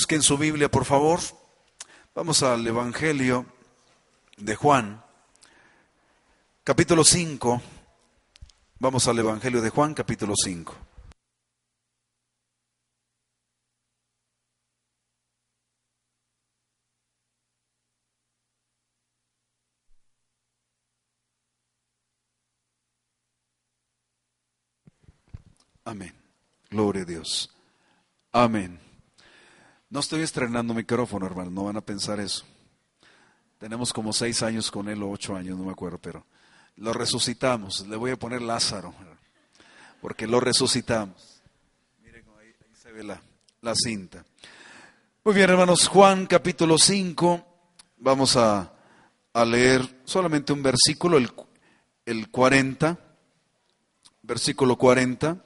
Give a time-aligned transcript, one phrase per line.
[0.00, 1.20] Busquen su Biblia, por favor.
[2.14, 3.44] Vamos al Evangelio
[4.38, 5.04] de Juan,
[6.64, 7.60] capítulo 5.
[8.78, 10.74] Vamos al Evangelio de Juan, capítulo 5.
[25.84, 26.14] Amén.
[26.70, 27.54] Gloria a Dios.
[28.32, 28.89] Amén.
[29.90, 32.44] No estoy estrenando micrófono, hermano, no van a pensar eso.
[33.58, 36.24] Tenemos como seis años con él o ocho años, no me acuerdo, pero
[36.76, 37.84] lo resucitamos.
[37.88, 38.94] Le voy a poner Lázaro,
[40.00, 41.42] porque lo resucitamos.
[42.04, 43.20] Miren, ahí, se ve la,
[43.62, 44.24] la, cinta.
[45.24, 47.44] Muy bien, hermanos, Juan capítulo 5,
[47.98, 48.72] vamos a,
[49.32, 51.32] a, leer solamente un versículo, el,
[52.06, 52.96] el 40,
[54.22, 55.36] versículo 40.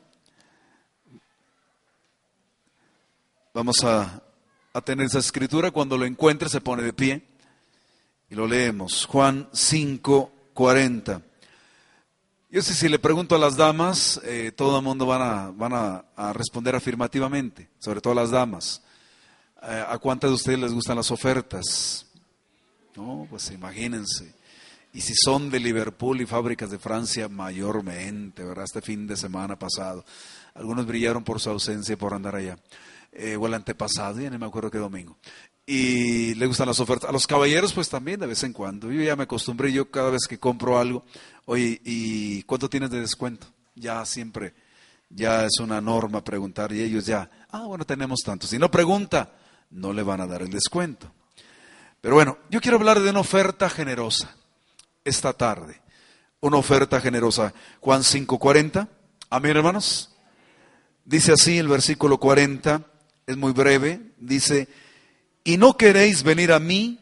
[3.55, 4.23] Vamos a,
[4.74, 5.70] a tener esa escritura.
[5.70, 7.23] Cuando lo encuentre se pone de pie
[8.28, 9.06] y lo leemos.
[9.06, 11.22] Juan 5, 40.
[12.50, 15.72] Yo sé si le pregunto a las damas, eh, todo el mundo van, a, van
[15.72, 18.83] a, responder afirmativamente, sobre todo las damas.
[19.62, 22.06] Eh, ¿A cuántas de ustedes les gustan las ofertas?
[22.97, 24.34] No, pues imagínense.
[24.92, 28.64] Y si son de Liverpool y fábricas de Francia, mayormente, ¿verdad?
[28.64, 30.05] Este fin de semana pasado.
[30.55, 32.56] Algunos brillaron por su ausencia por andar allá
[33.15, 35.17] eh, o el antepasado, ya no me acuerdo qué domingo.
[35.67, 37.09] Y le gustan las ofertas.
[37.09, 38.91] A los caballeros, pues también de vez en cuando.
[38.91, 41.05] Yo ya me acostumbré, yo cada vez que compro algo,
[41.47, 43.47] oye, ¿y cuánto tienes de descuento?
[43.77, 44.53] Ya siempre,
[45.09, 48.47] ya es una norma preguntar y ellos ya, ah, bueno, tenemos tanto.
[48.47, 49.33] Si no pregunta,
[49.70, 51.11] no le van a dar el descuento.
[52.01, 54.35] Pero bueno, yo quiero hablar de una oferta generosa
[55.05, 55.81] esta tarde.
[56.41, 57.55] Una oferta generosa.
[57.81, 58.89] Juan 5:40.
[59.31, 60.15] Amén, hermanos.
[61.05, 62.94] Dice así el versículo 40
[63.27, 64.69] es muy breve, dice,
[65.44, 66.98] y no queréis venir a mí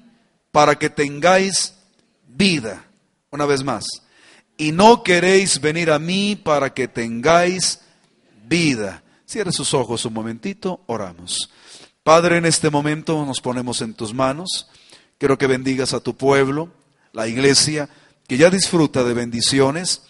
[0.50, 1.74] para que tengáis
[2.28, 2.84] vida.
[3.30, 3.86] Una vez más,
[4.56, 7.80] y no queréis venir a mí para que tengáis
[8.46, 9.02] vida.
[9.26, 11.50] Cierre sus ojos un momentito, oramos.
[12.02, 14.68] Padre, en este momento nos ponemos en tus manos.
[15.18, 16.68] Quiero que bendigas a tu pueblo,
[17.12, 17.88] la iglesia,
[18.28, 20.02] que ya disfruta de bendiciones.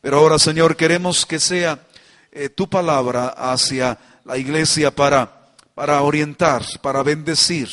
[0.00, 1.86] Pero ahora, Señor, queremos que sea
[2.32, 5.39] eh, tu palabra hacia la iglesia para
[5.80, 7.70] para orientar, para bendecir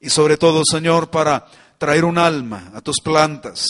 [0.00, 1.46] y sobre todo, Señor, para
[1.78, 3.64] traer un alma a tus plantas.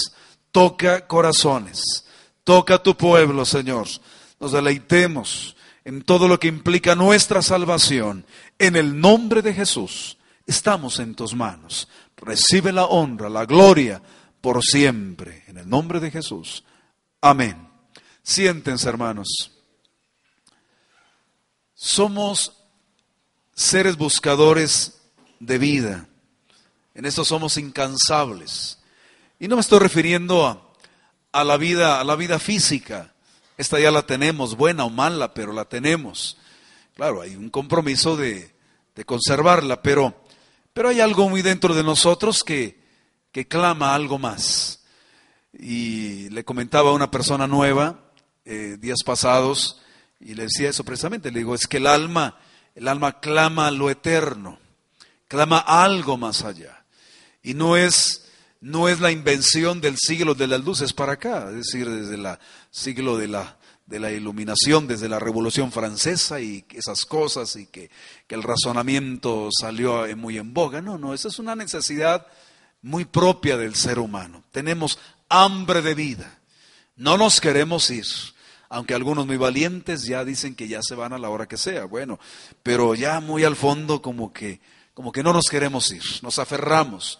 [0.50, 2.06] Toca corazones,
[2.44, 3.86] toca tu pueblo, Señor.
[4.40, 8.24] Nos deleitemos en todo lo que implica nuestra salvación.
[8.58, 11.88] En el nombre de Jesús, estamos en tus manos.
[12.16, 14.00] Recibe la honra, la gloria
[14.40, 15.44] por siempre.
[15.46, 16.64] En el nombre de Jesús.
[17.20, 17.68] Amén.
[18.22, 19.52] Siéntense, hermanos.
[21.74, 22.57] Somos
[23.58, 25.00] seres buscadores
[25.41, 26.06] de vida.
[26.94, 28.78] En esto somos incansables.
[29.41, 30.62] Y no me estoy refiriendo a,
[31.32, 33.12] a, la vida, a la vida física.
[33.56, 36.38] Esta ya la tenemos, buena o mala, pero la tenemos.
[36.94, 38.54] Claro, hay un compromiso de,
[38.94, 40.22] de conservarla, pero,
[40.72, 42.80] pero hay algo muy dentro de nosotros que,
[43.32, 44.84] que clama algo más.
[45.52, 48.04] Y le comentaba a una persona nueva
[48.44, 49.80] eh, días pasados,
[50.20, 52.38] y le decía eso precisamente, le digo, es que el alma
[52.78, 54.60] el alma clama lo eterno,
[55.26, 56.84] clama algo más allá.
[57.42, 58.28] Y no es,
[58.60, 62.38] no es la invención del siglo de las luces para acá, es decir, desde el
[62.70, 67.90] siglo de la, de la iluminación, desde la Revolución Francesa y esas cosas, y que,
[68.28, 70.80] que el razonamiento salió muy en boga.
[70.80, 72.28] No, no, esa es una necesidad
[72.80, 74.44] muy propia del ser humano.
[74.52, 76.38] Tenemos hambre de vida.
[76.94, 78.06] No nos queremos ir
[78.68, 81.84] aunque algunos muy valientes ya dicen que ya se van a la hora que sea,
[81.84, 82.18] bueno,
[82.62, 84.60] pero ya muy al fondo como que,
[84.94, 87.18] como que no nos queremos ir, nos aferramos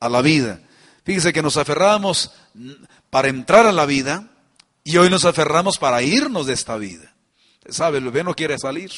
[0.00, 0.60] a la vida.
[1.04, 2.32] Fíjese que nos aferramos
[3.10, 4.28] para entrar a la vida
[4.84, 7.14] y hoy nos aferramos para irnos de esta vida.
[7.58, 8.90] Usted sabe, el bebé no quiere salir,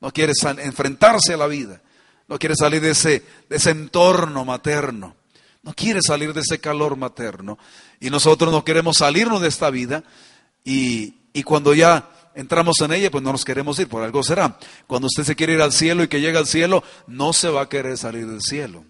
[0.00, 1.82] no quiere enfrentarse a la vida,
[2.28, 5.16] no quiere salir de ese, de ese entorno materno,
[5.62, 7.58] no quiere salir de ese calor materno.
[8.00, 10.04] Y nosotros no queremos salirnos de esta vida,
[10.64, 14.58] y, y cuando ya entramos en ella, pues no nos queremos ir, por algo será.
[14.86, 17.62] Cuando usted se quiere ir al cielo y que llega al cielo, no se va
[17.62, 18.84] a querer salir del cielo.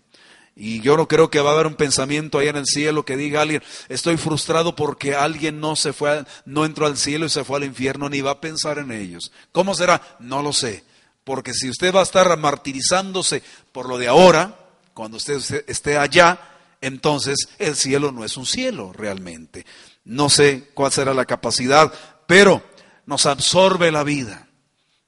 [0.54, 3.16] Y yo no creo que va a haber un pensamiento ahí en el cielo que
[3.16, 7.44] diga alguien, estoy frustrado porque alguien no se fue, no entró al cielo y se
[7.44, 9.32] fue al infierno, ni va a pensar en ellos.
[9.50, 10.02] ¿Cómo será?
[10.20, 10.84] No lo sé.
[11.24, 14.58] Porque si usted va a estar martirizándose por lo de ahora,
[14.92, 16.38] cuando usted esté allá,
[16.82, 19.64] entonces el cielo no es un cielo realmente.
[20.04, 21.92] No sé cuál será la capacidad,
[22.26, 22.62] pero
[23.06, 24.48] nos absorbe la vida,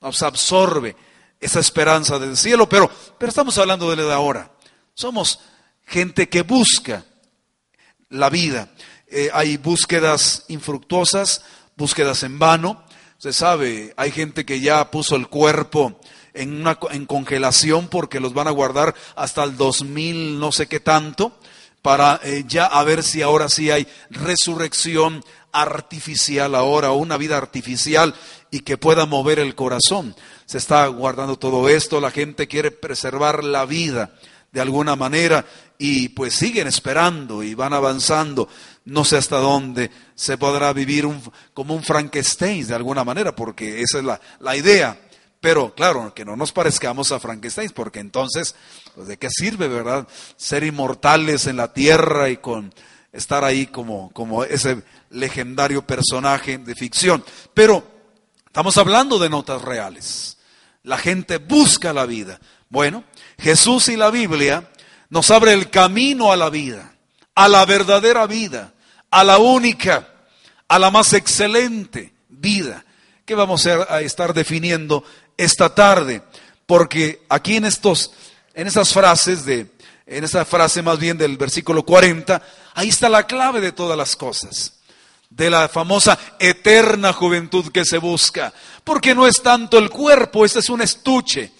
[0.00, 0.96] nos absorbe
[1.40, 4.52] esa esperanza del cielo, pero, pero estamos hablando de la de ahora.
[4.94, 5.40] Somos
[5.84, 7.04] gente que busca
[8.08, 8.70] la vida.
[9.08, 11.44] Eh, hay búsquedas infructuosas,
[11.76, 12.84] búsquedas en vano.
[13.18, 16.00] Se sabe, hay gente que ya puso el cuerpo
[16.34, 20.80] en, una, en congelación porque los van a guardar hasta el 2000 no sé qué
[20.80, 21.38] tanto,
[21.84, 25.22] para eh, ya a ver si ahora sí hay resurrección
[25.52, 28.14] artificial ahora, una vida artificial
[28.50, 30.16] y que pueda mover el corazón.
[30.46, 34.14] Se está guardando todo esto, la gente quiere preservar la vida
[34.50, 35.44] de alguna manera
[35.76, 38.48] y pues siguen esperando y van avanzando.
[38.86, 41.06] No sé hasta dónde se podrá vivir
[41.52, 44.98] como un Frankenstein de alguna manera, porque esa es la, la idea.
[45.44, 48.54] Pero claro, que no nos parezcamos a Frankenstein, porque entonces,
[48.94, 50.08] pues de qué sirve, ¿verdad?
[50.38, 52.72] Ser inmortales en la tierra y con
[53.12, 57.22] estar ahí como, como ese legendario personaje de ficción.
[57.52, 57.86] Pero
[58.46, 60.38] estamos hablando de notas reales.
[60.82, 62.40] La gente busca la vida.
[62.70, 63.04] Bueno,
[63.36, 64.70] Jesús y la Biblia
[65.10, 66.94] nos abre el camino a la vida,
[67.34, 68.72] a la verdadera vida,
[69.10, 70.08] a la única,
[70.68, 72.82] a la más excelente vida
[73.24, 75.02] que vamos a estar definiendo
[75.36, 76.22] esta tarde,
[76.66, 78.12] porque aquí en estos,
[78.54, 79.66] en esas frases de,
[80.06, 82.42] en esa frase más bien del versículo 40,
[82.74, 84.74] ahí está la clave de todas las cosas,
[85.30, 88.52] de la famosa eterna juventud que se busca,
[88.84, 91.50] porque no es tanto el cuerpo, este es un estuche,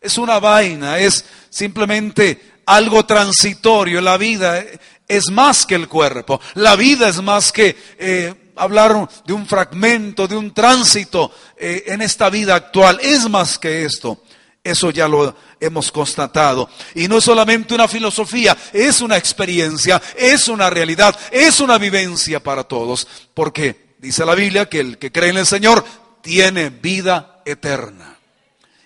[0.00, 4.64] es una vaina, es simplemente algo transitorio, la vida
[5.06, 7.76] es más que el cuerpo, la vida es más que...
[7.98, 12.98] Eh, hablar de un fragmento, de un tránsito eh, en esta vida actual.
[13.02, 14.22] Es más que esto.
[14.62, 16.68] Eso ya lo hemos constatado.
[16.94, 22.42] Y no es solamente una filosofía, es una experiencia, es una realidad, es una vivencia
[22.42, 23.06] para todos.
[23.34, 25.84] Porque dice la Biblia que el que cree en el Señor
[26.20, 28.18] tiene vida eterna.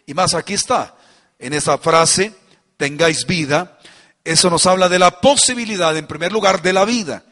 [0.07, 0.95] Y más aquí está,
[1.39, 2.33] en esa frase,
[2.77, 3.79] tengáis vida,
[4.25, 7.25] eso nos habla de la posibilidad, en primer lugar, de la vida.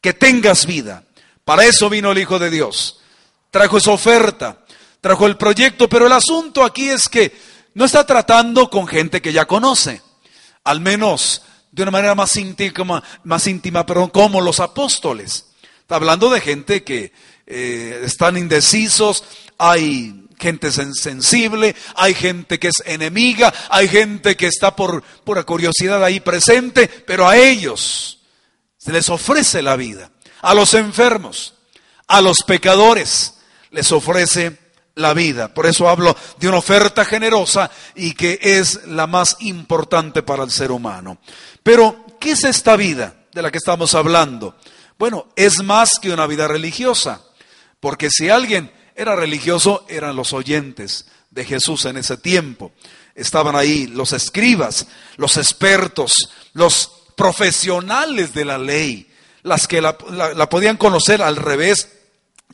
[0.00, 1.04] Que tengas vida.
[1.44, 3.00] Para eso vino el Hijo de Dios.
[3.50, 4.64] Trajo esa oferta,
[5.00, 7.32] trajo el proyecto, pero el asunto aquí es que
[7.74, 10.02] no está tratando con gente que ya conoce,
[10.64, 11.42] al menos
[11.72, 15.46] de una manera más íntima, más íntima perdón, como los apóstoles.
[15.80, 17.12] Está hablando de gente que
[17.46, 19.24] eh, están indecisos,
[19.58, 26.02] hay gente sensible, hay gente que es enemiga, hay gente que está por pura curiosidad
[26.02, 28.20] ahí presente, pero a ellos
[28.78, 30.10] se les ofrece la vida
[30.42, 31.54] a los enfermos,
[32.06, 33.34] a los pecadores,
[33.70, 34.58] les ofrece
[34.94, 35.52] la vida.
[35.54, 40.50] Por eso hablo de una oferta generosa y que es la más importante para el
[40.50, 41.18] ser humano.
[41.62, 44.56] Pero, ¿qué es esta vida de la que estamos hablando?
[44.98, 47.22] Bueno, es más que una vida religiosa,
[47.80, 52.72] porque si alguien era religioso, eran los oyentes de Jesús en ese tiempo.
[53.14, 54.86] Estaban ahí los escribas,
[55.16, 59.09] los expertos, los profesionales de la ley,
[59.42, 59.96] las que la,
[60.48, 61.88] podían conocer al revés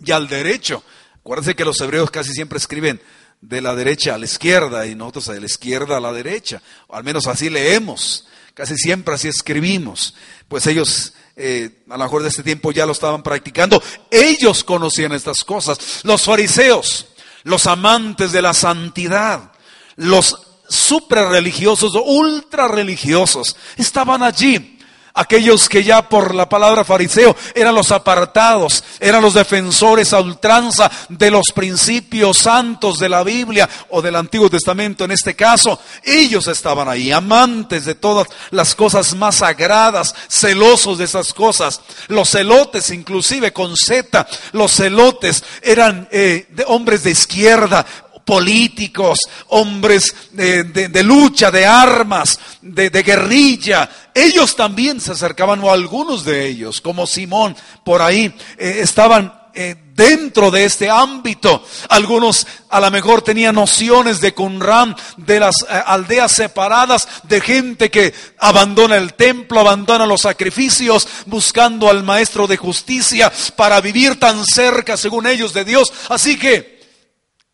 [0.04, 0.82] y al derecho.
[1.18, 3.00] Acuérdense que los hebreos casi siempre escriben
[3.40, 6.96] de la derecha a la izquierda y nosotros de la izquierda a la derecha, o
[6.96, 10.14] al menos así leemos, casi siempre así escribimos.
[10.48, 15.12] Pues ellos eh, a lo mejor de este tiempo ya lo estaban practicando, ellos conocían
[15.12, 15.78] estas cosas.
[16.02, 17.08] Los fariseos,
[17.42, 19.52] los amantes de la santidad,
[19.96, 24.75] los super religiosos, ultra religiosos, estaban allí
[25.16, 30.90] aquellos que ya por la palabra fariseo eran los apartados, eran los defensores a ultranza
[31.08, 36.46] de los principios santos de la Biblia o del Antiguo Testamento en este caso, ellos
[36.46, 41.80] estaban ahí, amantes de todas las cosas más sagradas, celosos de esas cosas.
[42.08, 47.86] Los celotes, inclusive con Z, los celotes eran eh, de hombres de izquierda,
[48.26, 53.88] políticos, hombres de, lucha, de armas, de, guerrilla.
[54.12, 59.76] Ellos también se acercaban, o algunos de ellos, como Simón, por ahí, eh, estaban eh,
[59.94, 61.64] dentro de este ámbito.
[61.88, 67.90] Algunos a lo mejor tenían nociones de Qumran, de las eh, aldeas separadas, de gente
[67.90, 74.44] que abandona el templo, abandona los sacrificios, buscando al maestro de justicia para vivir tan
[74.44, 75.92] cerca, según ellos, de Dios.
[76.08, 76.75] Así que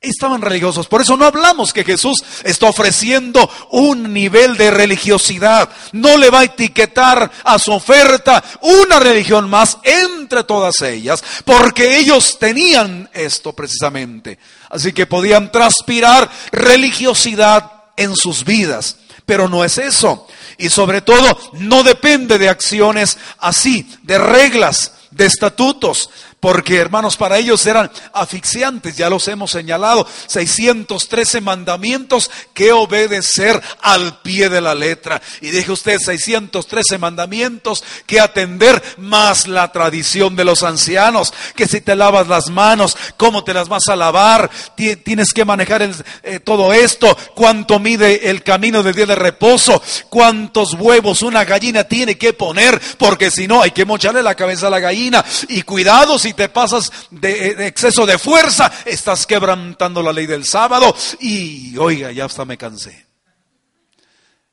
[0.02, 0.88] Estaban religiosos.
[0.88, 5.68] Por eso no hablamos que Jesús está ofreciendo un nivel de religiosidad.
[5.92, 11.98] No le va a etiquetar a su oferta una religión más entre todas ellas, porque
[11.98, 14.40] ellos tenían esto precisamente.
[14.70, 18.96] Así que podían transpirar religiosidad en sus vidas.
[19.24, 20.26] Pero no es eso.
[20.58, 26.10] Y sobre todo, no depende de acciones así, de reglas, de estatutos,
[26.42, 34.22] porque hermanos, para ellos eran asfixiantes, ya los hemos señalado, 613 mandamientos que obedecer al
[34.22, 35.22] pie de la letra.
[35.40, 41.80] Y dije usted, 613 mandamientos que atender más la tradición de los ancianos, que si
[41.80, 45.88] te lavas las manos, cómo te las vas a lavar, tienes que manejar
[46.24, 51.84] eh, todo esto, cuánto mide el camino del día de reposo, cuántos huevos una gallina
[51.84, 55.24] tiene que poner, porque si no hay que mocharle la cabeza a la gallina.
[55.48, 60.94] Y cuidado si te pasas de, exceso de fuerza, estás quebrantando la ley del sábado.
[61.20, 63.06] Y oiga, ya hasta me cansé.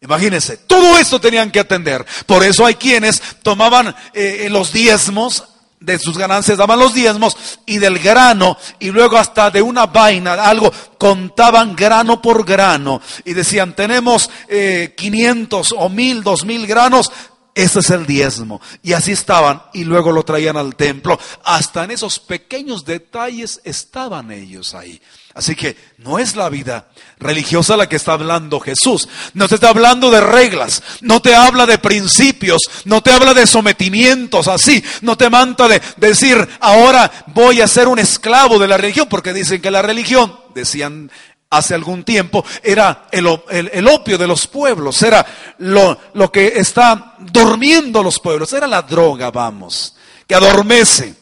[0.02, 2.06] Imagínense, todo esto tenían que atender.
[2.26, 5.44] Por eso hay quienes tomaban eh, los diezmos
[5.80, 10.34] de sus ganancias, daban los diezmos y del grano y luego hasta de una vaina,
[10.34, 17.12] algo, contaban grano por grano y decían, tenemos eh, 500 o mil, dos mil granos,
[17.62, 18.62] ese es el diezmo.
[18.84, 21.20] Y así estaban y luego lo traían al templo.
[21.44, 25.02] Hasta en esos pequeños detalles estaban ellos ahí.
[25.34, 26.90] Así que no es la vida
[27.20, 29.08] religiosa la que está hablando Jesús.
[29.34, 33.46] No te está hablando de reglas, no te habla de principios, no te habla de
[33.46, 38.78] sometimientos así, no te manda de decir, ahora voy a ser un esclavo de la
[38.78, 41.12] religión, porque dicen que la religión, decían
[41.52, 45.26] hace algún tiempo, era el, opio de los pueblos, era
[45.58, 49.96] lo, lo que está durmiendo los pueblos, era la droga, vamos,
[50.28, 51.16] que adormece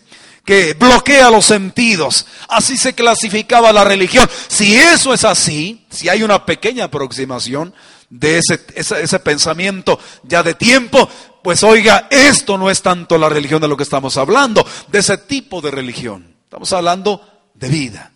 [0.43, 2.25] que bloquea los sentidos.
[2.47, 4.29] Así se clasificaba la religión.
[4.47, 7.73] Si eso es así, si hay una pequeña aproximación
[8.09, 11.09] de ese, ese, ese, pensamiento ya de tiempo,
[11.43, 15.17] pues oiga, esto no es tanto la religión de lo que estamos hablando, de ese
[15.17, 16.35] tipo de religión.
[16.45, 17.21] Estamos hablando
[17.53, 18.11] de vida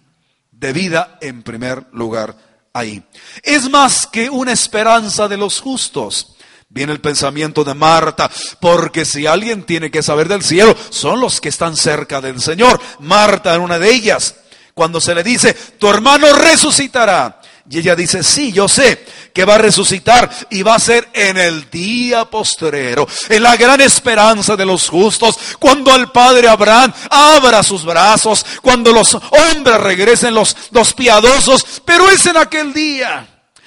[0.62, 2.36] de vida en primer lugar
[2.72, 3.04] ahí.
[3.42, 6.36] Es más que una esperanza de los justos.
[6.70, 8.30] Viene el pensamiento de Marta,
[8.62, 12.80] porque si alguien tiene que saber del cielo, son los que están cerca del Señor.
[13.00, 14.36] Marta en una de ellas,
[14.74, 17.41] cuando se le dice, tu hermano resucitará.
[17.72, 21.38] Y ella dice, sí, yo sé que va a resucitar y va a ser en
[21.38, 27.64] el día postrero, en la gran esperanza de los justos, cuando el Padre Abraham abra
[27.64, 33.26] sus brazos, cuando los hombres regresen los, los piadosos, pero es en aquel día.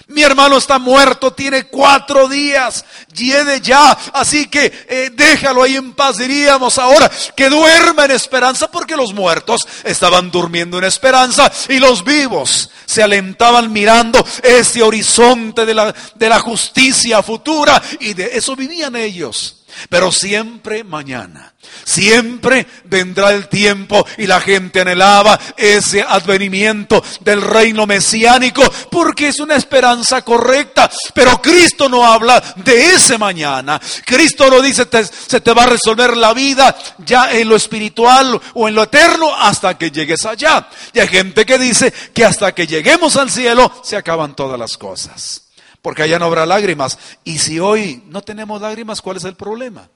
[0.08, 2.84] Mi hermano está muerto, tiene cuatro días,
[3.14, 8.70] lleve ya, así que eh, déjalo ahí en paz, diríamos ahora, que duerma en esperanza,
[8.70, 15.64] porque los muertos estaban durmiendo en esperanza y los vivos se alentaban mirando ese horizonte
[15.64, 19.63] de la, de la justicia futura y de eso vivían ellos.
[19.88, 21.54] Pero siempre mañana,
[21.84, 29.40] siempre vendrá el tiempo y la gente anhelaba ese advenimiento del reino mesiánico porque es
[29.40, 30.90] una esperanza correcta.
[31.14, 33.80] Pero Cristo no habla de ese mañana.
[34.04, 34.86] Cristo no dice
[35.26, 39.34] se te va a resolver la vida ya en lo espiritual o en lo eterno
[39.34, 40.68] hasta que llegues allá.
[40.92, 44.76] Y hay gente que dice que hasta que lleguemos al cielo se acaban todas las
[44.76, 45.43] cosas
[45.84, 46.98] porque allá no habrá lágrimas.
[47.24, 49.90] Y si hoy no tenemos lágrimas, ¿cuál es el problema?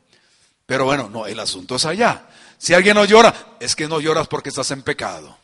[0.66, 2.28] Pero bueno, no, el asunto es allá.
[2.58, 5.34] Si alguien no llora, es que no lloras porque estás en pecado.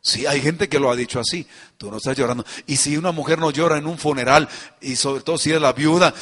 [0.00, 2.44] Sí, hay gente que lo ha dicho así, tú no estás llorando.
[2.66, 4.48] Y si una mujer no llora en un funeral,
[4.80, 6.12] y sobre todo si es la viuda,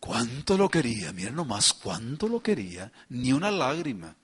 [0.00, 1.12] ¿cuánto lo quería?
[1.12, 2.90] Miren nomás, ¿cuánto lo quería?
[3.10, 4.16] Ni una lágrima.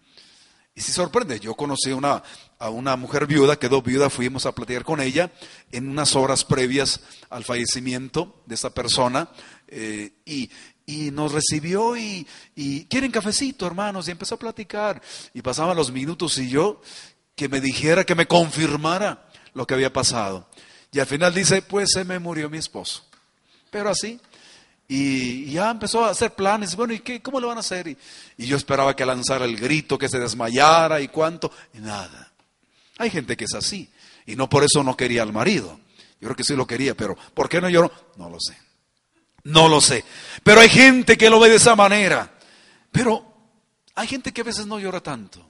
[0.75, 2.23] Y si sorprende, yo conocí una,
[2.59, 5.31] a una mujer viuda, quedó viuda, fuimos a platicar con ella
[5.71, 7.01] en unas horas previas
[7.31, 9.29] al fallecimiento de esa persona
[9.69, 10.51] eh, y,
[11.13, 15.03] nos recibió y, y, quieren cafecito, hermanos, y empezó a platicar
[15.35, 16.81] y pasaban los minutos y yo
[17.37, 20.49] que me dijera, que me confirmara lo que había pasado.
[20.91, 23.05] Y al final dice, pues se me murió mi esposo.
[23.71, 24.19] Pero así,
[24.91, 26.75] y ya empezó a hacer planes.
[26.75, 27.89] Bueno, ¿y qué, cómo lo van a hacer?
[27.89, 27.97] Y,
[28.39, 31.53] yo esperaba que lanzara el grito, que se desmayara y cuánto.
[31.75, 32.28] Y nada.
[32.99, 33.89] Hay gente que es así.
[34.27, 35.81] Y no por eso no quería al marido.
[36.21, 37.91] Yo creo que sí lo quería, pero ¿por qué no lloró?
[38.17, 38.59] No lo sé.
[39.45, 40.05] No lo sé.
[40.43, 42.39] Pero hay gente que lo ve de esa manera.
[42.91, 43.25] Pero
[43.95, 45.49] hay gente que a veces no llora tanto.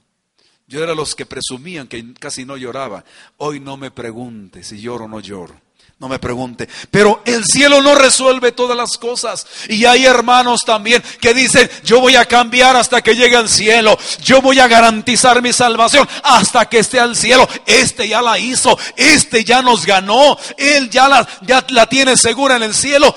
[0.67, 3.03] Yo era los que presumían que casi no lloraba.
[3.37, 5.59] Hoy no me pregunte si lloro o no lloro.
[5.99, 6.69] No me pregunte.
[6.89, 9.45] Pero el cielo no resuelve todas las cosas.
[9.67, 13.97] Y hay hermanos también que dicen, yo voy a cambiar hasta que llegue al cielo.
[14.23, 17.47] Yo voy a garantizar mi salvación hasta que esté al cielo.
[17.65, 18.79] Este ya la hizo.
[18.95, 20.37] Este ya nos ganó.
[20.57, 23.13] Él ya la, ya la tiene segura en el cielo.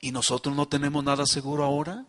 [0.00, 2.06] ¿Y nosotros no tenemos nada seguro ahora?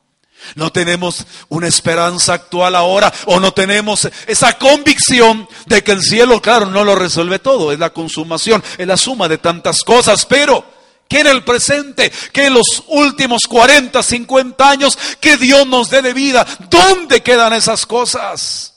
[0.55, 6.41] No tenemos una esperanza actual ahora o no tenemos esa convicción de que el cielo,
[6.41, 10.63] claro, no lo resuelve todo, es la consumación, es la suma de tantas cosas, pero
[11.07, 16.01] que en el presente, que en los últimos 40, 50 años, que Dios nos dé
[16.01, 18.73] de vida, ¿dónde quedan esas cosas?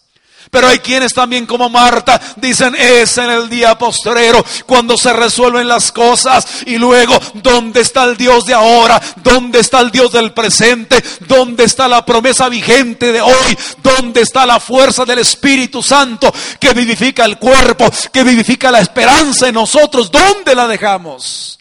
[0.51, 5.69] Pero hay quienes también como Marta dicen es en el día postrero cuando se resuelven
[5.69, 9.01] las cosas y luego ¿dónde está el Dios de ahora?
[9.23, 11.03] ¿Dónde está el Dios del presente?
[11.21, 13.59] ¿Dónde está la promesa vigente de hoy?
[13.81, 19.47] ¿Dónde está la fuerza del Espíritu Santo que vivifica el cuerpo, que vivifica la esperanza
[19.47, 20.11] en nosotros?
[20.11, 21.60] ¿Dónde la dejamos?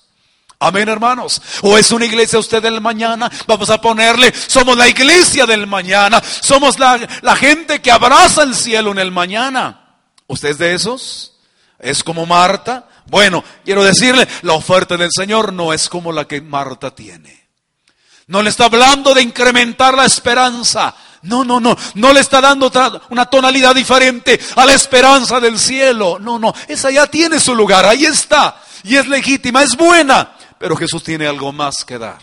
[0.59, 1.41] Amén, hermanos.
[1.61, 3.31] O es una iglesia usted del mañana.
[3.47, 6.21] Vamos a ponerle, somos la iglesia del mañana.
[6.21, 9.97] Somos la, la gente que abraza el cielo en el mañana.
[10.27, 11.39] ¿Usted es de esos?
[11.79, 12.87] ¿Es como Marta?
[13.05, 17.47] Bueno, quiero decirle, la oferta del Señor no es como la que Marta tiene.
[18.27, 20.93] No le está hablando de incrementar la esperanza.
[21.21, 22.71] No, no, no, no le está dando
[23.09, 26.19] una tonalidad diferente a la esperanza del cielo.
[26.19, 28.61] No, no, esa ya tiene su lugar, ahí está.
[28.83, 30.35] Y es legítima, es buena.
[30.59, 32.19] Pero Jesús tiene algo más que dar.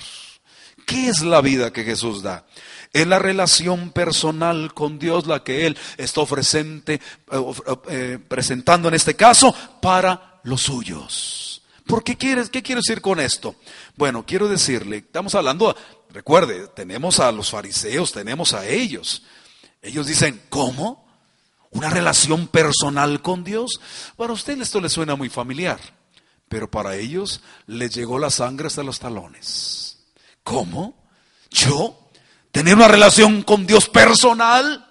[0.86, 2.46] ¿Qué es la vida que Jesús da?
[2.92, 7.00] Es la relación personal con Dios la que Él está ofrecente, eh,
[7.88, 11.62] eh, presentando en este caso para los suyos.
[11.86, 13.56] ¿Por qué quieres, qué quiero decir con esto?
[13.96, 15.76] Bueno, quiero decirle, estamos hablando,
[16.10, 19.22] recuerde, tenemos a los fariseos, tenemos a ellos.
[19.82, 21.06] Ellos dicen, ¿cómo?
[21.70, 23.80] ¿Una relación personal con Dios?
[24.16, 25.78] Para usted esto le suena muy familiar.
[26.48, 29.98] Pero para ellos les llegó la sangre hasta los talones.
[30.44, 30.94] ¿Cómo?
[31.50, 32.10] ¿Yo?
[32.52, 34.86] ¿Tener una relación con Dios personal?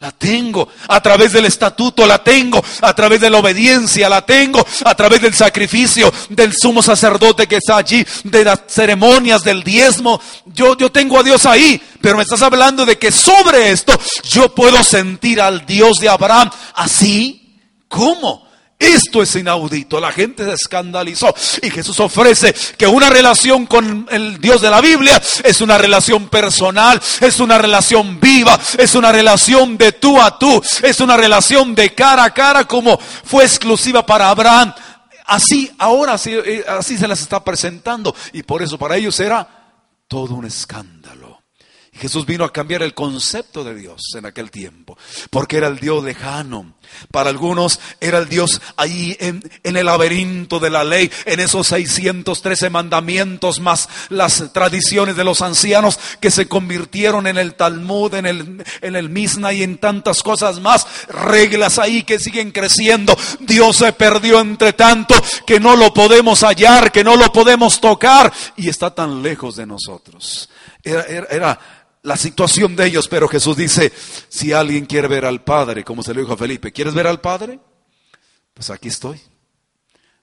[0.00, 4.64] La tengo a través del estatuto, la tengo a través de la obediencia, la tengo
[4.84, 10.20] a través del sacrificio del sumo sacerdote que está allí, de las ceremonias, del diezmo.
[10.46, 14.54] Yo, yo tengo a Dios ahí, pero me estás hablando de que sobre esto yo
[14.54, 17.58] puedo sentir al Dios de Abraham así.
[17.88, 18.43] ¿Cómo?
[18.84, 24.38] Esto es inaudito, la gente se escandalizó y Jesús ofrece que una relación con el
[24.38, 29.78] Dios de la Biblia es una relación personal, es una relación viva, es una relación
[29.78, 34.28] de tú a tú, es una relación de cara a cara como fue exclusiva para
[34.28, 34.74] Abraham.
[35.24, 39.48] Así, ahora así, eh, así se las está presentando y por eso para ellos era
[40.06, 41.33] todo un escándalo.
[41.96, 44.98] Jesús vino a cambiar el concepto de Dios en aquel tiempo,
[45.30, 46.74] porque era el Dios lejano.
[47.10, 52.68] Para algunos era el Dios ahí en, el laberinto de la ley, en esos 613
[52.68, 58.64] mandamientos más las tradiciones de los ancianos que se convirtieron en el Talmud, en el,
[58.80, 63.16] en el Misna y en tantas cosas más, reglas ahí que siguen creciendo.
[63.40, 65.14] Dios se perdió entre tanto
[65.46, 69.66] que no lo podemos hallar, que no lo podemos tocar y está tan lejos de
[69.66, 70.50] nosotros.
[70.82, 73.90] Era, era, era la situación de ellos, pero Jesús dice,
[74.28, 77.20] si alguien quiere ver al Padre, como se lo dijo a Felipe, ¿quieres ver al
[77.20, 77.58] Padre?
[78.52, 79.20] Pues aquí estoy.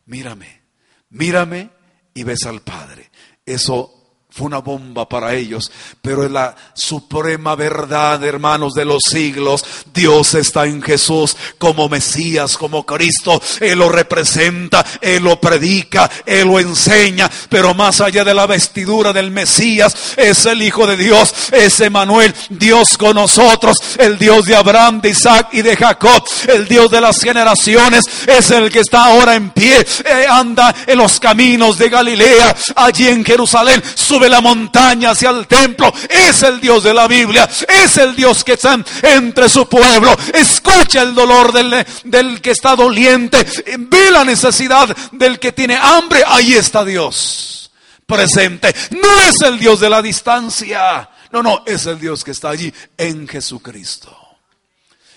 [0.06, 0.62] Mírame,
[1.10, 1.72] mírame
[2.13, 3.10] y ves al Padre.
[3.46, 4.01] Eso
[4.34, 5.70] fue una bomba para ellos,
[6.02, 9.65] pero es la suprema verdad, hermanos de los siglos.
[9.94, 13.41] Dios está en Jesús como Mesías, como Cristo.
[13.60, 19.12] Él lo representa, Él lo predica, Él lo enseña, pero más allá de la vestidura
[19.12, 24.56] del Mesías, es el Hijo de Dios, es Emanuel, Dios con nosotros, el Dios de
[24.56, 29.08] Abraham, de Isaac y de Jacob, el Dios de las generaciones, es el que está
[29.08, 33.84] ahora en pie, eh, anda en los caminos de Galilea, allí en Jerusalén.
[34.22, 35.94] De la montaña hacia el templo.
[36.10, 37.50] Es el Dios de la Biblia.
[37.68, 40.16] Es el Dios que está entre su pueblo.
[40.34, 43.46] Escucha el dolor del, del que está doliente.
[43.78, 46.24] Ve la necesidad del que tiene hambre.
[46.26, 47.72] Ahí está Dios
[48.06, 48.76] presente.
[48.92, 51.10] No es el Dios de la distancia.
[51.32, 54.18] No, no, es el Dios que está allí en Jesucristo.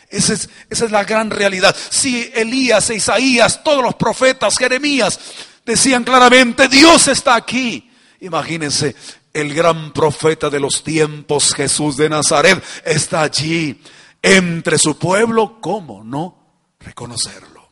[0.09, 1.75] Esa es, esa es la gran realidad.
[1.90, 5.19] Si Elías, Isaías, todos los profetas, Jeremías,
[5.67, 7.90] decían claramente, Dios está aquí.
[8.25, 8.97] Imagínense,
[9.35, 13.83] el gran profeta de los tiempos, Jesús de Nazaret, está allí
[14.23, 15.59] entre su pueblo.
[15.61, 17.69] ¿Cómo no reconocerlo?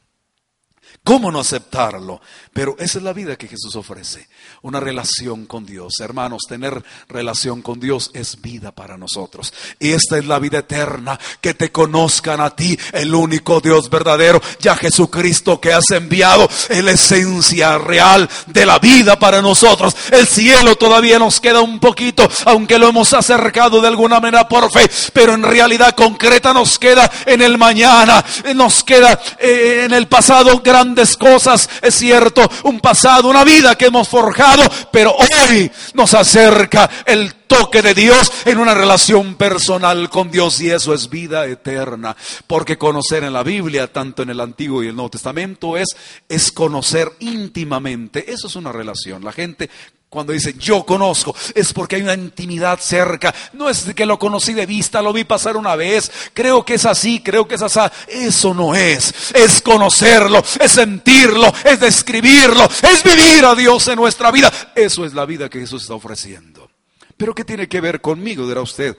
[1.02, 2.20] ¿Cómo no aceptarlo?
[2.52, 4.28] Pero esa es la vida que Jesús ofrece,
[4.62, 5.94] una relación con Dios.
[6.00, 9.52] Hermanos, tener relación con Dios es vida para nosotros.
[9.78, 14.40] Y esta es la vida eterna, que te conozcan a ti, el único Dios verdadero,
[14.60, 19.96] ya Jesucristo que has enviado, la esencia real de la vida para nosotros.
[20.10, 24.70] El cielo todavía nos queda un poquito, aunque lo hemos acercado de alguna manera por
[24.70, 30.06] fe, pero en realidad concreta nos queda en el mañana, nos queda eh, en el
[30.06, 36.14] pasado grande cosas, es cierto, un pasado, una vida que hemos forjado, pero hoy nos
[36.14, 41.46] acerca el toque de Dios en una relación personal con Dios y eso es vida
[41.46, 42.16] eterna.
[42.46, 45.88] Porque conocer en la Biblia, tanto en el Antiguo y el Nuevo Testamento, es,
[46.28, 48.30] es conocer íntimamente.
[48.30, 49.24] Eso es una relación.
[49.24, 49.68] La gente
[50.12, 53.34] Cuando dice yo conozco, es porque hay una intimidad cerca.
[53.54, 56.12] No es que lo conocí de vista, lo vi pasar una vez.
[56.34, 57.80] Creo que es así, creo que es así.
[58.08, 59.14] Eso no es.
[59.32, 64.52] Es conocerlo, es sentirlo, es describirlo, es vivir a Dios en nuestra vida.
[64.74, 66.68] Eso es la vida que Jesús está ofreciendo.
[67.16, 68.46] Pero ¿qué tiene que ver conmigo?
[68.46, 68.94] Dirá usted.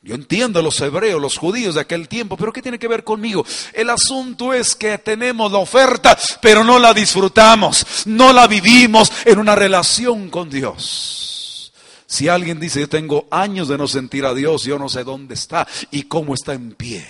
[0.00, 3.02] Yo entiendo a los hebreos, los judíos de aquel tiempo, pero ¿qué tiene que ver
[3.02, 3.44] conmigo?
[3.72, 9.38] El asunto es que tenemos la oferta, pero no la disfrutamos, no la vivimos en
[9.38, 11.72] una relación con Dios.
[12.06, 15.34] Si alguien dice, yo tengo años de no sentir a Dios, yo no sé dónde
[15.34, 17.06] está y cómo está en pie,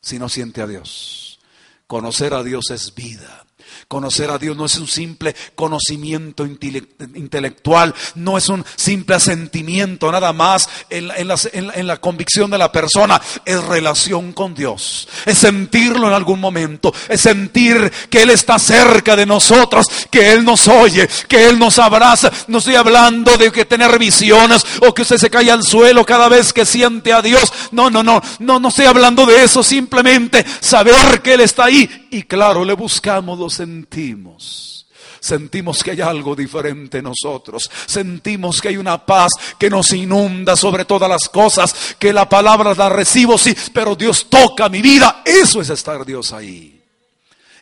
[0.00, 1.38] si no siente a Dios.
[1.86, 3.45] Conocer a Dios es vida.
[3.88, 10.32] Conocer a Dios no es un simple conocimiento intelectual, no es un simple asentimiento nada
[10.32, 16.40] más en la, convicción de la persona, es relación con Dios, es sentirlo en algún
[16.40, 21.58] momento, es sentir que Él está cerca de nosotros, que Él nos oye, que Él
[21.58, 22.30] nos abraza.
[22.48, 26.28] No estoy hablando de que tener visiones o que usted se cae al suelo cada
[26.28, 27.52] vez que siente a Dios.
[27.72, 32.06] No, no, no, no, no estoy hablando de eso, simplemente saber que Él está ahí
[32.10, 34.86] y claro, le buscamos, lo sentimos.
[35.20, 37.70] Sentimos que hay algo diferente en nosotros.
[37.86, 41.96] Sentimos que hay una paz que nos inunda sobre todas las cosas.
[41.98, 45.22] Que la palabra la recibo, sí, pero Dios toca mi vida.
[45.24, 46.80] Eso es estar Dios ahí.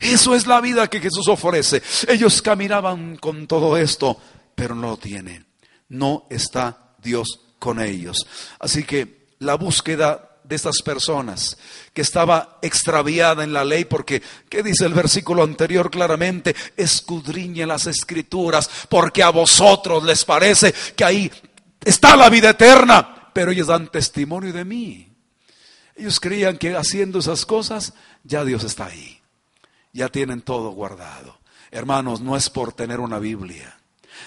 [0.00, 1.82] Eso es la vida que Jesús ofrece.
[2.08, 4.18] Ellos caminaban con todo esto,
[4.54, 5.46] pero no lo tienen.
[5.88, 8.18] No está Dios con ellos.
[8.58, 11.56] Así que la búsqueda de estas personas
[11.92, 16.54] que estaba extraviada en la ley, porque, ¿qué dice el versículo anterior claramente?
[16.76, 21.32] Escudriñe las escrituras, porque a vosotros les parece que ahí
[21.84, 25.10] está la vida eterna, pero ellos dan testimonio de mí.
[25.96, 29.20] Ellos creían que haciendo esas cosas, ya Dios está ahí,
[29.92, 31.38] ya tienen todo guardado.
[31.70, 33.78] Hermanos, no es por tener una Biblia.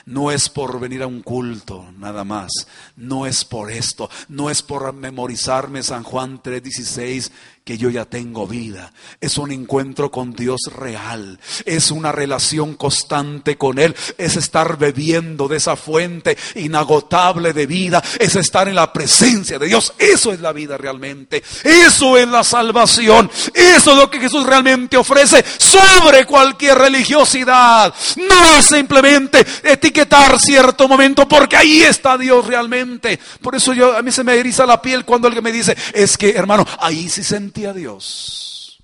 [0.06, 2.52] No es por venir a un culto, nada más.
[2.96, 4.10] No es por esto.
[4.28, 7.32] No es por memorizarme San Juan 3:16
[7.68, 8.94] que yo ya tengo vida.
[9.20, 11.38] Es un encuentro con Dios real.
[11.66, 13.94] Es una relación constante con Él.
[14.18, 18.02] Es estar bebiendo de esa fuente inagotable de vida.
[18.22, 19.92] Es estar en la presencia de Dios.
[20.00, 21.44] Eso es la vida realmente.
[21.66, 23.30] Eso es la salvación.
[23.54, 27.94] Eso es lo que Jesús realmente ofrece sobre cualquier religiosidad.
[28.16, 33.20] No es simplemente etiquetar cierto momento porque ahí está Dios realmente.
[33.42, 36.18] Por eso yo, a mí se me eriza la piel cuando alguien me dice, es
[36.18, 38.84] que hermano, ahí sí sentí a Dios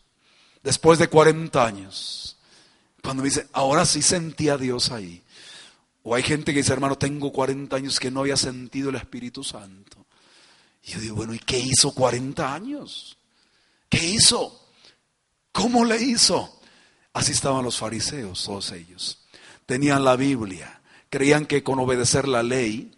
[0.64, 2.38] después de 40 años.
[3.04, 5.22] Cuando me dice, ahora sí sentí a Dios ahí.
[6.04, 9.44] O hay gente que dice, hermano, tengo 40 años que no había sentido el Espíritu
[9.44, 10.06] Santo.
[10.84, 13.18] Y yo digo, bueno, ¿y qué hizo 40 años?
[13.90, 14.68] ¿Qué hizo?
[15.52, 16.60] ¿Cómo le hizo?
[17.14, 19.20] Así estaban los fariseos, todos ellos.
[19.66, 22.92] Tenían la Biblia, creían que con obedecer la ley,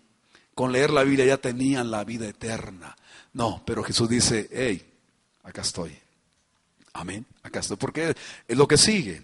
[0.56, 2.96] con leer la Biblia ya tenían la vida eterna.
[3.34, 4.95] No, pero Jesús dice, hey,
[5.46, 5.98] acá estoy.
[6.94, 7.78] Amén, acá estoy.
[7.78, 8.16] Porque
[8.48, 9.22] es lo que sigue.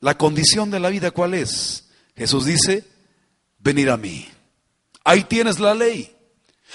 [0.00, 1.84] La condición de la vida, ¿cuál es?
[2.16, 2.84] Jesús dice,
[3.58, 4.28] venir a mí.
[5.04, 6.12] Ahí tienes la ley.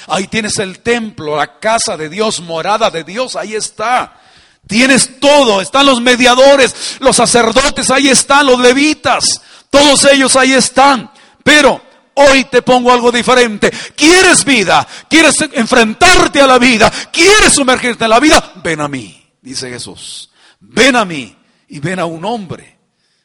[0.08, 4.20] Ahí tienes el templo, la casa de Dios, morada de Dios, ahí está.
[4.68, 11.12] Tienes todo, están los mediadores, los sacerdotes, ahí están los levitas, todos ellos ahí están.
[11.44, 11.82] Pero
[12.14, 13.72] Hoy te pongo algo diferente.
[13.96, 14.88] ¿Quieres vida?
[15.10, 16.92] ¿Quieres enfrentarte a la vida?
[17.12, 18.54] ¿Quieres sumergirte en la vida?
[18.64, 20.30] Ven a mí, dice Jesús.
[20.60, 21.36] Ven a mí
[21.70, 22.78] y ven a un hombre.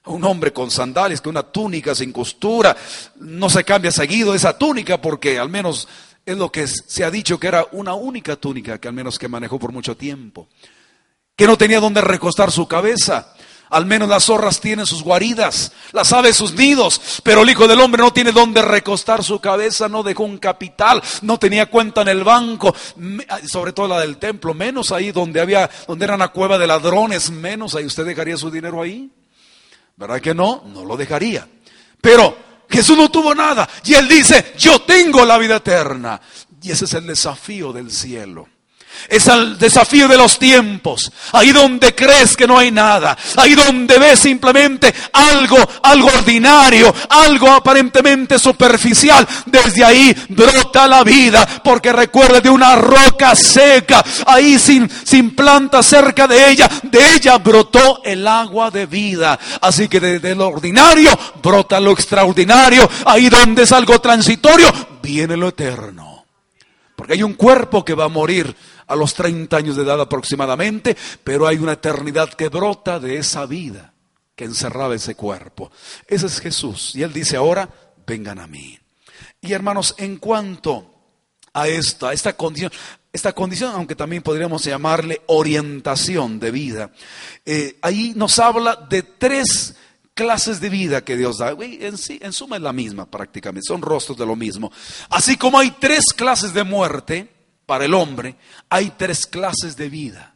[0.04, 2.76] A un hombre con sandalias, con una túnica sin costura.
[3.16, 5.88] No se cambia seguido esa túnica porque al menos
[6.24, 9.28] es lo que se ha dicho que era una única túnica que al menos que
[9.28, 10.48] manejó por mucho tiempo.
[11.34, 13.34] Que no tenía donde recostar su cabeza
[13.70, 17.80] al menos las zorras tienen sus guaridas, las aves sus nidos, pero el Hijo del
[17.80, 22.08] Hombre no tiene donde recostar su cabeza, no dejó un capital, no tenía cuenta en
[22.08, 22.74] el banco,
[23.46, 27.30] sobre todo la del templo, menos ahí donde había, donde era una cueva de ladrones,
[27.30, 27.84] menos ahí.
[27.84, 29.10] ¿Usted dejaría su dinero ahí?
[29.96, 30.62] ¿Verdad que no?
[30.66, 31.48] No lo dejaría.
[32.00, 32.36] Pero
[32.68, 36.20] Jesús no tuvo nada y él dice, yo tengo la vida eterna.
[36.62, 38.48] Y ese es el desafío del cielo.
[39.08, 41.10] Es el desafío de los tiempos.
[41.32, 43.16] Ahí donde crees que no hay nada.
[43.36, 49.26] Ahí donde ves simplemente algo, algo ordinario, algo aparentemente superficial.
[49.46, 51.46] Desde ahí brota la vida.
[51.62, 54.04] Porque recuerda de una roca seca.
[54.26, 56.68] Ahí sin, sin planta cerca de ella.
[56.82, 59.38] De ella brotó el agua de vida.
[59.60, 62.88] Así que desde lo ordinario brota lo extraordinario.
[63.04, 66.24] Ahí donde es algo transitorio, viene lo eterno.
[66.94, 68.54] Porque hay un cuerpo que va a morir
[68.86, 73.46] a los 30 años de edad aproximadamente, pero hay una eternidad que brota de esa
[73.46, 73.92] vida
[74.34, 75.70] que encerraba ese cuerpo.
[76.06, 76.94] Ese es Jesús.
[76.94, 77.68] Y él dice ahora,
[78.06, 78.78] vengan a mí.
[79.40, 80.92] Y hermanos, en cuanto
[81.54, 82.70] a esta, condición,
[83.12, 86.90] esta condición, aunque también podríamos llamarle orientación de vida,
[87.44, 89.74] eh, ahí nos habla de tres
[90.12, 91.50] clases de vida que Dios da.
[91.50, 94.70] En, sí, en suma es la misma prácticamente, son rostros de lo mismo.
[95.08, 97.35] Así como hay tres clases de muerte
[97.66, 98.36] para el hombre,
[98.70, 100.34] hay tres clases de vida.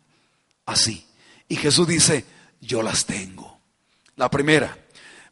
[0.67, 1.07] Así.
[1.49, 2.25] Y Jesús dice,
[2.61, 3.59] yo las tengo.
[4.17, 4.77] La primera,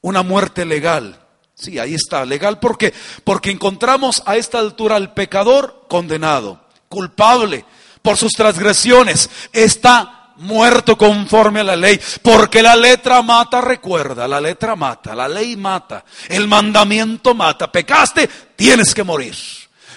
[0.01, 1.21] una muerte legal.
[1.55, 2.59] Sí, ahí está, legal.
[2.61, 2.95] ¿Por qué?
[3.25, 7.65] Porque encontramos a esta altura al pecador condenado, culpable
[8.01, 9.29] por sus transgresiones.
[9.53, 15.29] Está muerto conforme a la ley, porque la letra mata, recuerda, la letra mata, la
[15.29, 17.71] ley mata, el mandamiento mata.
[17.71, 19.35] Pecaste, tienes que morir.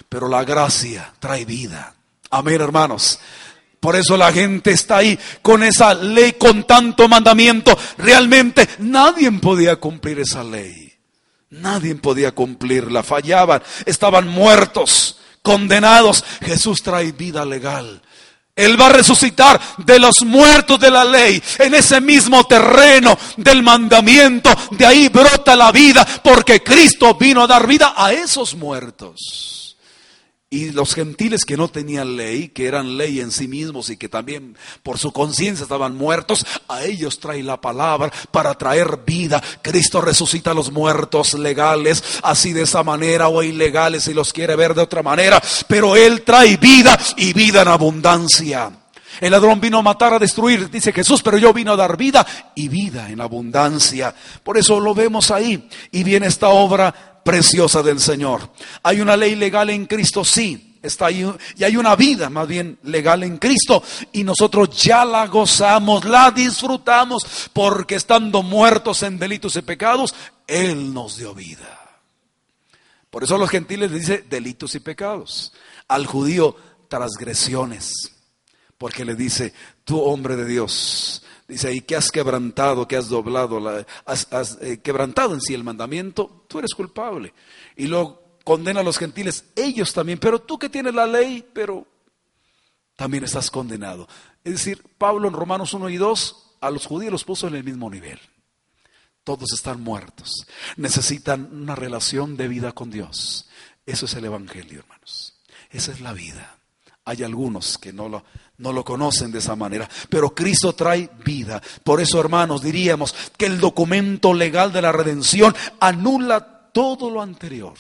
[0.10, 1.94] Pero la gracia trae vida.
[2.30, 3.20] Amén, hermanos.
[3.82, 7.78] Por eso la gente está ahí con esa ley, con tanto mandamiento.
[7.98, 10.94] Realmente nadie podía cumplir esa ley.
[11.50, 13.02] Nadie podía cumplirla.
[13.02, 16.24] Fallaban, estaban muertos, condenados.
[16.42, 18.02] Jesús trae vida legal.
[18.56, 23.64] Él va a resucitar de los muertos de la ley en ese mismo terreno del
[23.64, 24.52] mandamiento.
[24.72, 29.61] De ahí brota la vida porque Cristo vino a dar vida a esos muertos.
[30.54, 34.10] Y los gentiles que no tenían ley, que eran ley en sí mismos y que
[34.10, 39.42] también por su conciencia estaban muertos, a ellos trae la palabra para traer vida.
[39.62, 44.58] Cristo resucita a los muertos legales, así de esa manera o ilegales si los quiere
[44.58, 48.74] ver de otra manera, pero Él trae vida y vida en abundancia.
[49.22, 52.26] El ladrón vino a matar, a destruir, dice Jesús, pero yo vino a dar vida
[52.56, 54.14] y vida en abundancia.
[54.44, 55.70] Por eso lo vemos ahí.
[55.92, 58.50] Y viene esta obra preciosa del Señor.
[58.84, 62.80] Hay una ley legal en Cristo, sí, está ahí, y hay una vida más bien
[62.84, 69.56] legal en Cristo, y nosotros ya la gozamos, la disfrutamos, porque estando muertos en delitos
[69.56, 70.14] y pecados,
[70.48, 71.82] Él nos dio vida.
[73.10, 75.52] Por eso a los gentiles les dice delitos y pecados.
[75.90, 76.56] Al judío,
[76.88, 77.92] transgresiones.
[78.78, 79.54] Porque le dice,
[79.84, 84.80] tú hombre de Dios, Dice, ¿y que has quebrantado, que has doblado, la, has, eh,
[84.82, 86.46] quebrantado en sí el mandamiento?
[86.48, 87.34] Tú eres culpable.
[87.76, 91.86] Y luego condena a los gentiles, ellos también, pero tú que tienes la ley, pero
[92.96, 94.08] también estás condenado.
[94.46, 97.66] Es decir, Pablo en Romanos 1 y 2 a los judíos los puso en el
[97.66, 98.22] mismo nivel.
[99.26, 100.48] Todos están muertos.
[100.78, 103.50] Necesitan una relación de vida con Dios.
[103.86, 105.42] Eso es el Evangelio, hermanos.
[105.70, 106.61] Esa es la vida.
[107.06, 108.24] Hay algunos que no lo,
[108.58, 111.62] no lo conocen de esa manera, pero Cristo trae vida.
[111.84, 117.74] Por eso, hermanos, diríamos que el documento legal de la redención anula todo lo anterior.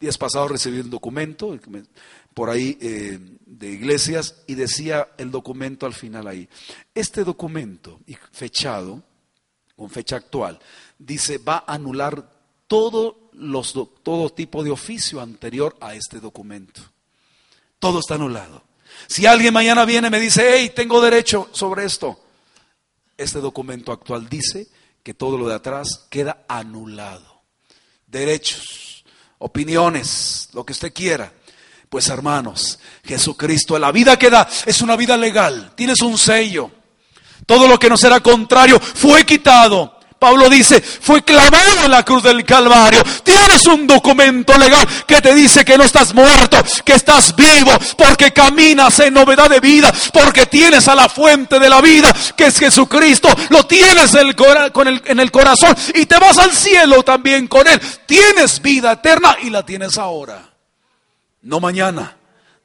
[0.00, 1.58] Días pasados recibí un documento
[2.34, 6.48] por ahí eh, de iglesias y decía el documento al final ahí.
[6.94, 8.00] Este documento,
[8.30, 9.02] fechado,
[9.74, 10.58] con fecha actual,
[10.98, 12.30] dice va a anular
[12.66, 16.82] todo, los, todo tipo de oficio anterior a este documento.
[17.86, 18.64] Todo está anulado.
[19.06, 22.18] Si alguien mañana viene y me dice, hey, tengo derecho sobre esto,
[23.16, 24.66] este documento actual dice
[25.04, 27.42] que todo lo de atrás queda anulado.
[28.08, 29.04] Derechos,
[29.38, 31.32] opiniones, lo que usted quiera.
[31.88, 36.72] Pues hermanos, Jesucristo, la vida que da es una vida legal, tienes un sello.
[37.46, 39.95] Todo lo que no será contrario fue quitado.
[40.18, 43.02] Pablo dice, fue clavado en la cruz del Calvario.
[43.22, 48.32] Tienes un documento legal que te dice que no estás muerto, que estás vivo, porque
[48.32, 52.58] caminas en novedad de vida, porque tienes a la fuente de la vida, que es
[52.58, 53.28] Jesucristo.
[53.50, 57.78] Lo tienes en el, en el corazón y te vas al cielo también con Él.
[58.06, 60.50] Tienes vida eterna y la tienes ahora,
[61.42, 62.16] no mañana.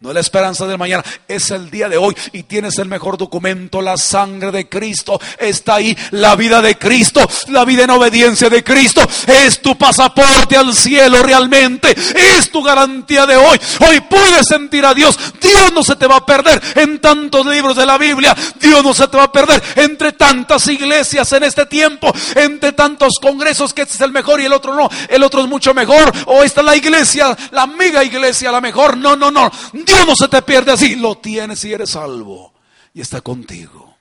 [0.01, 3.83] No la esperanza del mañana, es el día de hoy y tienes el mejor documento,
[3.83, 5.21] la sangre de Cristo.
[5.37, 9.07] Está ahí la vida de Cristo, la vida en obediencia de Cristo.
[9.27, 13.59] Es tu pasaporte al cielo realmente, es tu garantía de hoy.
[13.87, 15.19] Hoy puedes sentir a Dios.
[15.39, 18.35] Dios no se te va a perder en tantos libros de la Biblia.
[18.59, 23.19] Dios no se te va a perder entre tantas iglesias en este tiempo, entre tantos
[23.21, 24.89] congresos que este es el mejor y el otro no.
[25.07, 26.11] El otro es mucho mejor.
[26.25, 28.97] O esta es la iglesia, la mega iglesia, la mejor.
[28.97, 29.51] No, no, no.
[29.91, 32.53] Dios no se te pierde así, lo tienes y eres salvo
[32.93, 33.93] y está contigo.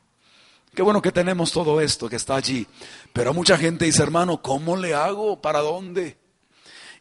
[0.72, 2.64] Qué bueno que tenemos todo esto que está allí.
[3.12, 5.40] Pero mucha gente dice, hermano, ¿cómo le hago?
[5.42, 6.16] ¿Para dónde?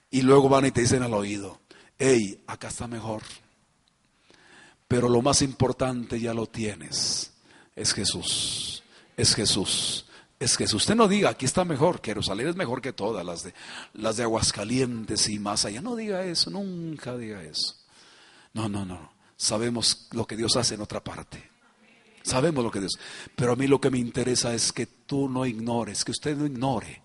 [0.10, 1.60] Y luego van y te dicen al oído,
[2.00, 3.22] hey, acá está mejor.
[4.88, 7.32] Pero lo más importante ya lo tienes.
[7.76, 8.82] Es Jesús.
[9.16, 10.08] Es Jesús.
[10.40, 10.82] Es Jesús.
[10.82, 12.02] Usted no diga, aquí está mejor.
[12.04, 13.54] Jerusalén es mejor que todas las de,
[13.94, 15.80] las de Aguascalientes y más allá.
[15.80, 16.50] No diga eso.
[16.50, 17.79] Nunca diga eso.
[18.54, 19.14] No, no, no.
[19.36, 21.50] Sabemos lo que Dios hace en otra parte.
[22.24, 23.00] Sabemos lo que Dios.
[23.36, 26.46] Pero a mí lo que me interesa es que tú no ignores, que usted no
[26.46, 27.02] ignore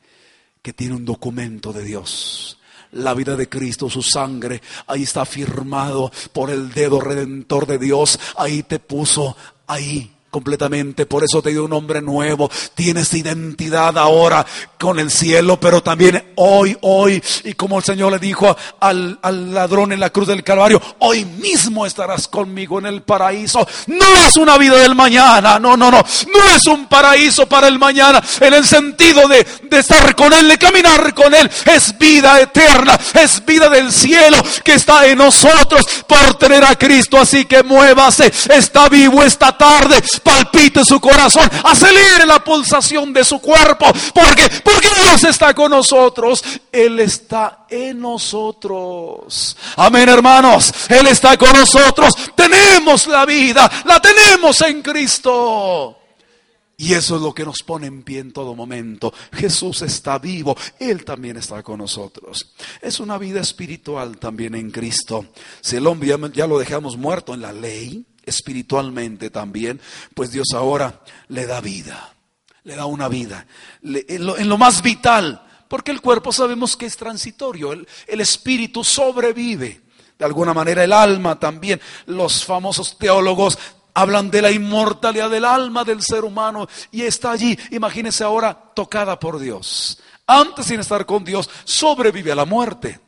[0.65, 2.59] que tiene un documento de Dios.
[2.93, 8.21] la vida de Cristo, su sangre, ahí está firmado por el dedo redentor de Dios,
[8.37, 11.07] ahí te puso, ahí completamente.
[11.07, 12.51] Por eso te dio un nombre nuevo.
[12.75, 14.45] Tienes identidad ahora
[14.81, 17.23] con el cielo, pero también hoy, hoy.
[17.45, 21.25] Y como el Señor le dijo al, al, ladrón en la cruz del Calvario, hoy
[21.25, 23.65] mismo estarás conmigo en el paraíso.
[23.87, 25.99] No es una vida del mañana, no, no, no.
[25.99, 30.49] No es un paraíso para el mañana en el sentido de, de estar con Él,
[30.49, 31.49] de caminar con Él.
[31.65, 37.19] Es vida eterna, es vida del cielo que está en nosotros por tener a Cristo.
[37.19, 43.39] Así que muévase, está vivo esta tarde palpite su corazón, acelere la pulsación de su
[43.39, 49.57] cuerpo, porque, porque Dios está con nosotros, Él está en nosotros.
[49.77, 55.99] Amén, hermanos, Él está con nosotros, tenemos la vida, la tenemos en Cristo.
[56.77, 59.13] Y eso es lo que nos pone en pie en todo momento.
[59.33, 62.53] Jesús está vivo, Él también está con nosotros.
[62.81, 65.27] Es una vida espiritual también en Cristo.
[65.61, 69.81] Si el hombre ya, lo dejamos muerto en la ley, espiritualmente también,
[70.15, 72.15] pues Dios ahora le da vida,
[72.65, 73.47] le da una vida,
[73.83, 79.83] en, lo, más vital, porque el cuerpo sabemos que es transitorio, el, el espíritu sobrevive.
[80.17, 81.81] De alguna manera el alma también.
[82.07, 83.59] Los famosos teólogos
[83.95, 89.19] hablan de la inmortalidad del alma del ser humano y está allí, imagínese ahora, tocada
[89.19, 89.99] por Dios.
[90.27, 93.01] Antes sin estar con Dios, sobrevive a la muerte.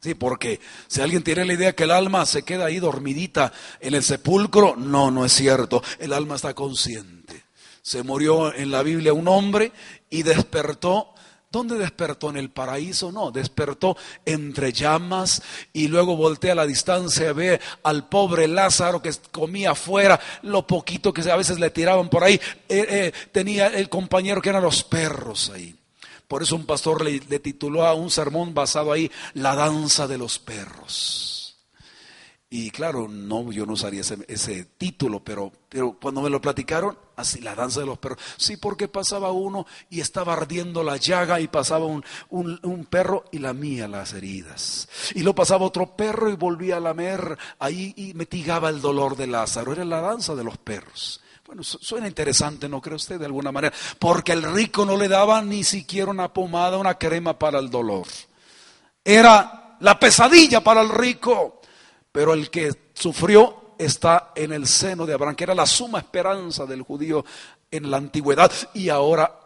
[0.00, 3.94] Sí, porque si alguien tiene la idea que el alma se queda ahí dormidita en
[3.94, 5.82] el sepulcro, no, no es cierto.
[5.98, 7.44] El alma está consciente.
[7.82, 9.72] Se murió en la Biblia un hombre
[10.08, 11.12] y despertó.
[11.50, 12.30] ¿Dónde despertó?
[12.30, 13.12] ¿En el paraíso?
[13.12, 19.12] No, despertó entre llamas y luego voltea a la distancia, ve al pobre Lázaro que
[19.32, 22.40] comía afuera, lo poquito que a veces le tiraban por ahí.
[22.68, 25.79] Eh, eh, tenía el compañero que eran los perros ahí.
[26.30, 30.38] Por eso un pastor le, tituló a un sermón basado ahí, La danza de los
[30.38, 31.58] perros.
[32.48, 37.40] Y claro, no, yo no usaría ese, título, pero, pero cuando me lo platicaron, así,
[37.40, 38.20] la danza de los perros.
[38.36, 43.40] Sí, porque pasaba uno y estaba ardiendo la llaga y pasaba un, un, perro y
[43.40, 44.88] lamía las heridas.
[45.16, 49.26] Y lo pasaba otro perro y volvía a lamer ahí y mitigaba el dolor de
[49.26, 49.72] Lázaro.
[49.72, 51.20] Era la danza de los perros.
[51.50, 53.18] Bueno, suena interesante, ¿no cree usted?
[53.18, 53.74] De alguna manera.
[53.98, 58.06] Porque el rico no le daba ni siquiera una pomada, una crema para el dolor.
[59.02, 61.60] Era la pesadilla para el rico.
[62.12, 66.66] Pero el que sufrió está en el seno de Abraham, que era la suma esperanza
[66.66, 67.24] del judío
[67.68, 68.52] en la antigüedad.
[68.74, 69.36] Y ahora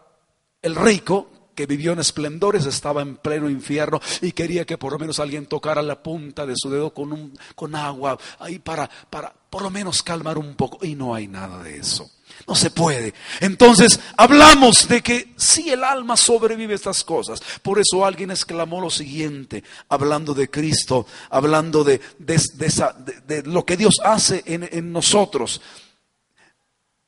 [0.61, 4.99] el rico que vivió en esplendores estaba en pleno infierno y quería que por lo
[4.99, 9.33] menos alguien tocara la punta de su dedo con, un, con agua ahí para, para,
[9.55, 10.85] por lo menos calmar un poco.
[10.85, 12.11] Y no hay nada de eso.
[12.45, 13.13] No se puede.
[13.39, 17.41] Entonces hablamos de que si el alma sobrevive a estas cosas.
[17.61, 24.01] Por eso alguien exclamó lo siguiente, hablando de Cristo, hablando de, de, lo que Dios
[24.03, 25.61] hace en, en nosotros.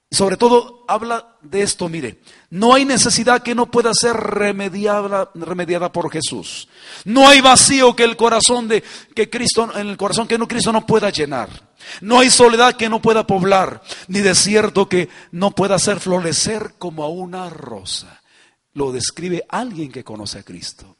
[0.10, 5.92] Sobre todo habla de esto, mire, no hay necesidad que no pueda ser remediada, remediada
[5.92, 6.70] por Jesús.
[7.04, 10.72] No hay vacío que el corazón de que Cristo en el corazón que no Cristo
[10.72, 11.50] no pueda llenar.
[12.00, 17.04] No hay soledad que no pueda poblar, ni desierto que no pueda hacer florecer como
[17.04, 18.22] a una rosa.
[18.74, 20.96] Lo describe alguien que conoce a Cristo.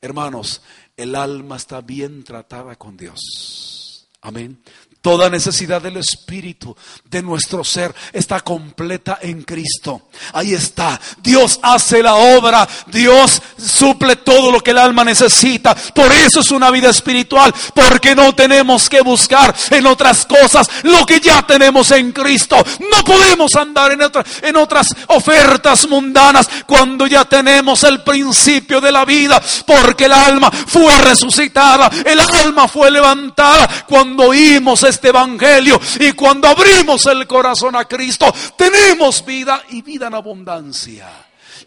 [0.00, 0.62] Hermanos,
[0.96, 4.08] el alma está bien tratada con Dios.
[4.22, 4.62] Amén.
[5.02, 6.76] Toda necesidad del Espíritu,
[7.10, 10.02] de nuestro ser, está completa en Cristo.
[10.32, 11.00] Ahí está.
[11.20, 12.68] Dios hace la obra.
[12.86, 15.74] Dios suple todo lo que el alma necesita.
[15.74, 17.52] Por eso es una vida espiritual.
[17.74, 22.64] Porque no tenemos que buscar en otras cosas lo que ya tenemos en Cristo.
[22.78, 24.02] No podemos andar en,
[24.42, 29.42] en otras ofertas mundanas cuando ya tenemos el principio de la vida.
[29.66, 31.90] Porque el alma fue resucitada.
[32.04, 35.80] El alma fue levantada cuando oímos este Evangelio.
[36.00, 41.08] Y cuando abrimos el corazón a Cristo, tenemos vida y vida en abundancia.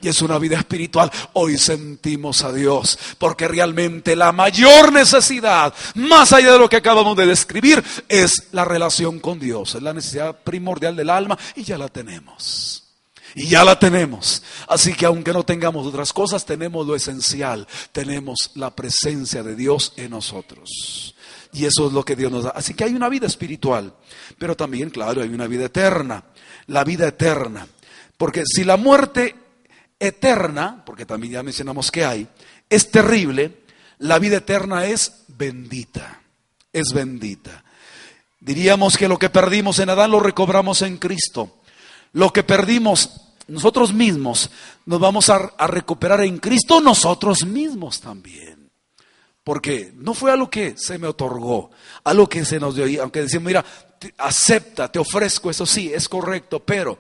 [0.02, 1.12] Y es una vida espiritual.
[1.34, 7.16] Hoy sentimos a Dios, porque realmente la mayor necesidad, más allá de lo que acabamos
[7.18, 9.76] de describir, es la relación con Dios.
[9.76, 12.84] Es la necesidad primordial del alma y ya la tenemos.
[13.34, 14.44] Y ya la tenemos.
[14.68, 17.68] Así que aunque no tengamos otras cosas, tenemos lo esencial.
[17.92, 21.15] Tenemos la presencia de Dios en nosotros.
[21.56, 22.50] Y eso es lo que Dios nos da.
[22.50, 23.94] Así que hay una vida espiritual,
[24.38, 26.26] pero también, claro, hay una vida eterna.
[26.68, 27.66] La vida eterna.
[28.18, 29.36] Porque si la muerte
[29.98, 32.28] eterna, porque también ya mencionamos que hay,
[32.70, 33.60] es terrible,
[34.00, 36.22] la vida eterna es bendita.
[36.74, 37.64] Es bendita.
[38.42, 41.60] Diríamos que lo que perdimos en Adán lo recobramos en Cristo.
[42.12, 44.50] Lo que perdimos nosotros mismos
[44.86, 48.55] nos vamos a, a recuperar en Cristo nosotros mismos también.
[49.46, 51.70] Porque no fue algo que se me otorgó,
[52.04, 53.64] algo que se nos dio, aunque decimos, mira,
[54.18, 56.98] acepta, te ofrezco eso, sí, es correcto, pero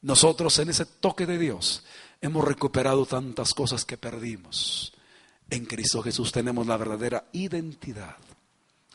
[0.00, 1.84] nosotros en ese toque de Dios
[2.22, 4.94] hemos recuperado tantas cosas que perdimos.
[5.50, 8.16] En Cristo Jesús tenemos la verdadera identidad.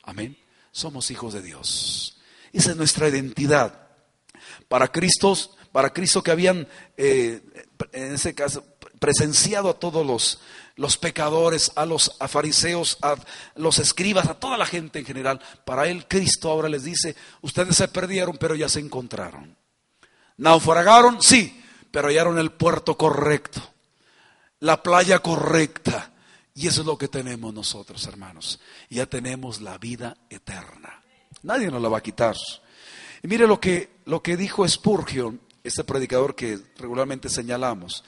[0.01, 0.36] Amén.
[0.71, 2.17] Somos hijos de Dios.
[2.51, 3.89] Esa es nuestra identidad.
[4.67, 5.38] Para Cristo,
[5.71, 6.67] para Cristo que habían,
[6.97, 7.43] eh,
[7.91, 8.65] en ese caso,
[8.99, 10.39] presenciado a todos los,
[10.82, 13.15] los pecadores, a los fariseos, a
[13.55, 15.39] los escribas, a toda la gente en general.
[15.63, 19.55] Para él Cristo ahora les dice, ustedes se perdieron, pero ya se encontraron.
[20.38, 23.61] Naufragaron, sí, pero hallaron el puerto correcto,
[24.59, 26.13] la playa correcta.
[26.55, 28.59] Y eso es lo que tenemos nosotros, hermanos.
[28.89, 31.03] Ya tenemos la vida eterna.
[31.43, 32.36] Nadie nos la va a quitar.
[33.21, 38.03] Y mire lo que, lo que dijo Spurgeon, este predicador que regularmente señalamos.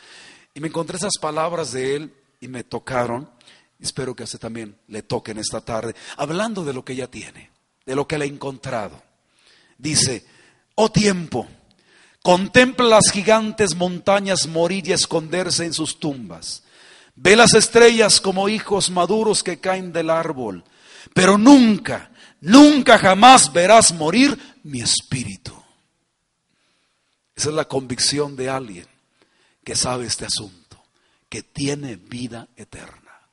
[0.56, 2.14] Y me encontré esas palabras de él
[2.44, 3.30] y me tocaron.
[3.80, 7.50] Espero que a usted también le toquen esta tarde, hablando de lo que ella tiene,
[7.86, 9.02] de lo que le ha encontrado.
[9.78, 10.26] Dice,
[10.76, 11.48] oh tiempo,
[12.22, 16.64] contempla las gigantes montañas morir y esconderse en sus tumbas.
[17.16, 20.64] Ve las estrellas como hijos maduros que caen del árbol,
[21.14, 25.54] pero nunca, nunca jamás verás morir mi espíritu.
[27.36, 28.88] Esa es la convicción de alguien
[29.64, 30.63] que sabe este asunto
[31.34, 33.28] que tiene vida eterna.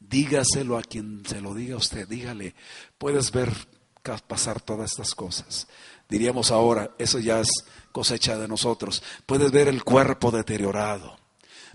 [0.00, 2.54] Dígaselo a quien se lo diga a usted, dígale,
[2.96, 3.52] puedes ver
[4.26, 5.68] pasar todas estas cosas.
[6.08, 7.50] Diríamos ahora, eso ya es
[7.92, 9.02] cosecha de nosotros.
[9.26, 11.18] Puedes ver el cuerpo deteriorado,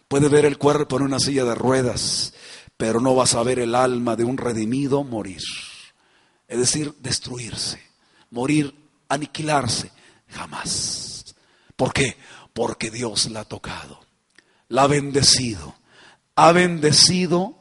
[0.08, 2.34] puedes ver el cuerpo en una silla de ruedas,
[2.76, 5.44] pero no vas a ver el alma de un redimido morir.
[6.48, 7.80] Es decir, destruirse,
[8.32, 8.74] morir,
[9.08, 9.92] aniquilarse,
[10.30, 11.36] jamás.
[11.76, 12.18] ¿Por qué?
[12.54, 14.09] Porque Dios la ha tocado
[14.70, 15.76] la ha bendecido.
[16.36, 17.56] Ha bendecido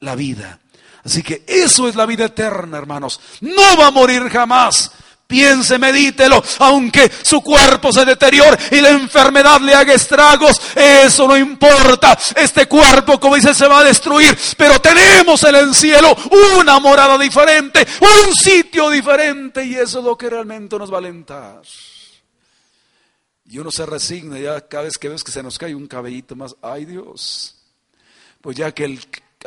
[0.00, 0.58] la vida.
[1.04, 3.20] Así que eso es la vida eterna, hermanos.
[3.40, 4.90] No va a morir jamás.
[5.26, 11.36] Piense, medítelo, aunque su cuerpo se deteriore y la enfermedad le haga estragos, eso no
[11.36, 12.16] importa.
[12.36, 16.14] Este cuerpo, como dice, se va a destruir, pero tenemos en el cielo
[16.58, 21.00] una morada diferente, un sitio diferente y eso es lo que realmente nos va a
[21.00, 21.62] alentar.
[23.54, 26.34] Y uno se resigna ya cada vez que ves que se nos cae un cabellito
[26.34, 26.56] más.
[26.60, 27.54] Ay Dios,
[28.40, 28.98] pues ya que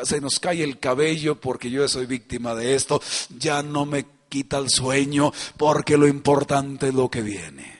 [0.01, 3.01] se nos cae el cabello porque yo soy víctima de esto,
[3.37, 7.79] ya no me quita el sueño porque lo importante es lo que viene.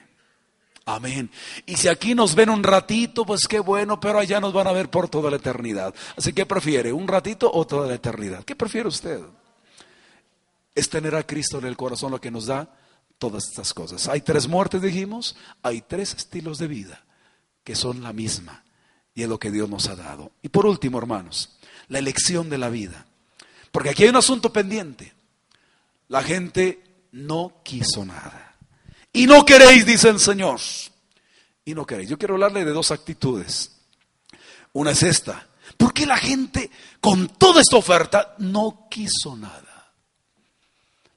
[0.83, 1.31] Amén.
[1.65, 4.73] Y si aquí nos ven un ratito, pues qué bueno, pero allá nos van a
[4.73, 5.95] ver por toda la eternidad.
[6.17, 8.43] Así que prefiere, un ratito o toda la eternidad.
[8.43, 9.21] ¿Qué prefiere usted?
[10.75, 12.69] Es tener a Cristo en el corazón lo que nos da
[13.17, 14.07] todas estas cosas.
[14.07, 17.03] Hay tres muertes, dijimos, hay tres estilos de vida
[17.63, 18.63] que son la misma
[19.13, 20.31] y es lo que Dios nos ha dado.
[20.41, 21.57] Y por último, hermanos,
[21.87, 23.05] la elección de la vida.
[23.71, 25.13] Porque aquí hay un asunto pendiente.
[26.07, 28.55] La gente no quiso nada.
[29.11, 30.59] Y no queréis, dice el Señor.
[31.65, 32.09] Y no queréis.
[32.09, 33.77] Yo quiero hablarle de dos actitudes.
[34.73, 35.47] Una es esta.
[35.75, 39.91] ¿Por qué la gente con toda esta oferta no quiso nada?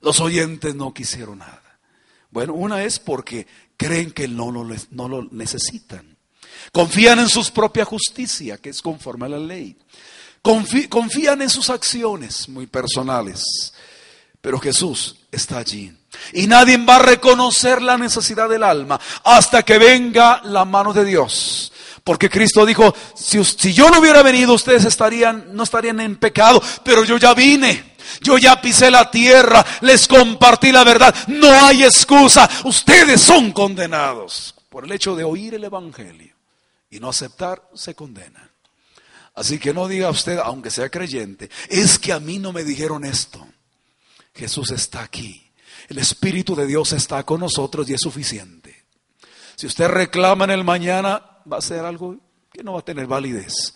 [0.00, 1.69] Los oyentes no quisieron nada.
[2.30, 6.16] Bueno, una es porque creen que no lo, no lo necesitan.
[6.72, 9.76] Confían en su propia justicia, que es conforme a la ley.
[10.42, 13.72] confían en sus acciones muy personales.
[14.40, 15.92] Pero Jesús está allí.
[16.32, 21.04] Y nadie va a reconocer la necesidad del alma hasta que venga la mano de
[21.04, 21.72] Dios.
[22.04, 26.62] Porque Cristo dijo, si, si yo no hubiera venido, ustedes estarían, no estarían en pecado,
[26.84, 27.89] pero yo ya vine.
[28.20, 31.14] Yo ya pisé la tierra, les compartí la verdad.
[31.28, 32.48] No hay excusa.
[32.64, 36.34] Ustedes son condenados por el hecho de oír el Evangelio
[36.90, 38.50] y no aceptar, se condenan.
[39.34, 43.04] Así que no diga usted, aunque sea creyente, es que a mí no me dijeron
[43.04, 43.46] esto.
[44.34, 45.50] Jesús está aquí.
[45.88, 48.84] El Espíritu de Dios está con nosotros y es suficiente.
[49.56, 52.16] Si usted reclama en el mañana, va a ser algo
[52.52, 53.74] que no va a tener validez.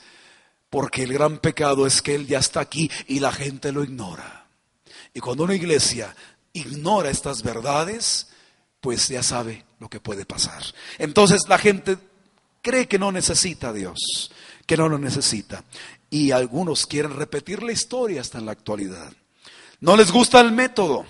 [0.74, 4.48] Porque el gran pecado es que Él ya está aquí y la gente lo ignora.
[5.14, 6.12] Y cuando una iglesia
[6.52, 8.26] ignora estas verdades,
[8.80, 10.64] pues ya sabe lo que puede pasar.
[10.98, 11.96] Entonces la gente
[12.60, 14.32] cree que no necesita a Dios,
[14.66, 15.62] que no lo necesita.
[16.10, 19.12] Y algunos quieren repetir la historia hasta en la actualidad.
[19.78, 21.06] No les gusta el método.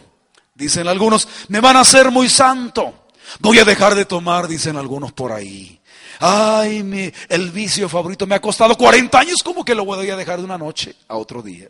[0.54, 3.06] Dicen algunos, me van a hacer muy santo.
[3.40, 5.80] Voy a dejar de tomar, dicen algunos por ahí.
[6.20, 10.16] Ay, mi, el vicio favorito me ha costado 40 años, ¿cómo que lo voy a
[10.16, 11.68] dejar de una noche a otro día?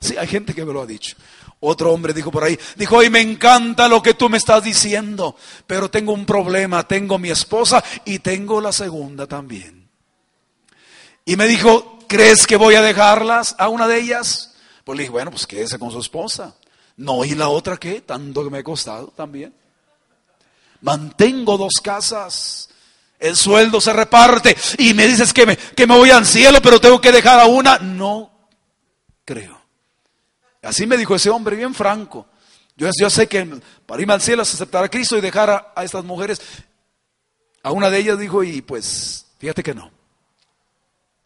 [0.00, 1.16] Sí, hay gente que me lo ha dicho.
[1.60, 5.36] Otro hombre dijo por ahí, dijo, ay, me encanta lo que tú me estás diciendo,
[5.66, 9.86] pero tengo un problema, tengo mi esposa y tengo la segunda también.
[11.26, 14.54] Y me dijo, ¿crees que voy a dejarlas a una de ellas?
[14.84, 16.56] Pues le dije, bueno, pues quédese con su esposa.
[16.96, 18.00] No, ¿y la otra qué?
[18.00, 19.54] Tanto que me ha costado también.
[20.80, 22.69] Mantengo dos casas.
[23.20, 26.80] El sueldo se reparte y me dices que me, que me voy al cielo, pero
[26.80, 27.78] tengo que dejar a una.
[27.78, 28.48] No
[29.26, 29.60] creo.
[30.62, 32.26] Así me dijo ese hombre, bien franco.
[32.76, 35.72] Yo, yo sé que para irme al cielo es aceptar a Cristo y dejar a,
[35.76, 36.40] a estas mujeres.
[37.62, 39.90] A una de ellas dijo, y pues, fíjate que no.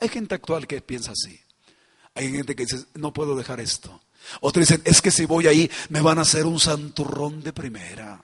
[0.01, 1.41] Hay gente actual que piensa así.
[2.15, 4.01] Hay gente que dice, no puedo dejar esto.
[4.41, 8.21] Otros dicen, es que si voy ahí me van a hacer un santurrón de primera.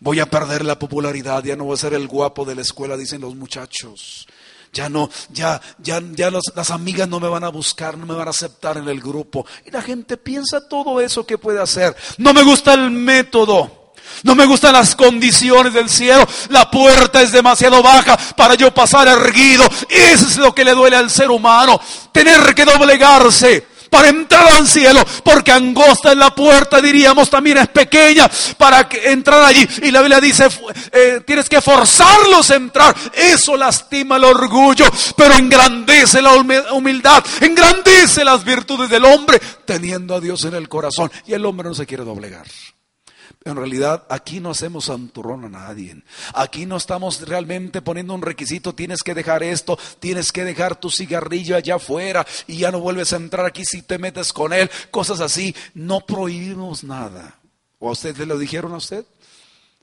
[0.00, 2.96] Voy a perder la popularidad, ya no voy a ser el guapo de la escuela,
[2.96, 4.26] dicen los muchachos.
[4.72, 8.26] Ya no, ya, ya, ya las amigas no me van a buscar, no me van
[8.26, 9.46] a aceptar en el grupo.
[9.64, 11.96] Y la gente piensa todo eso que puede hacer.
[12.18, 13.86] No me gusta el método.
[14.22, 16.26] No me gustan las condiciones del cielo.
[16.50, 19.64] La puerta es demasiado baja para yo pasar erguido.
[19.88, 21.80] Eso es lo que le duele al ser humano.
[22.12, 27.68] Tener que doblegarse para entrar al cielo, porque angosta es la puerta, diríamos, también es
[27.68, 29.66] pequeña para entrar allí.
[29.82, 30.48] Y la Biblia dice,
[30.92, 32.94] eh, tienes que forzarlos a entrar.
[33.12, 36.32] Eso lastima el orgullo, pero engrandece la
[36.72, 41.10] humildad, engrandece las virtudes del hombre, teniendo a Dios en el corazón.
[41.26, 42.46] Y el hombre no se quiere doblegar.
[43.44, 46.02] En realidad, aquí no hacemos santurrón a nadie.
[46.34, 50.90] Aquí no estamos realmente poniendo un requisito, tienes que dejar esto, tienes que dejar tu
[50.90, 54.70] cigarrillo allá afuera y ya no vuelves a entrar aquí si te metes con él,
[54.90, 55.54] cosas así.
[55.74, 57.38] No prohibimos nada.
[57.78, 59.04] ¿O a usted le lo dijeron a usted?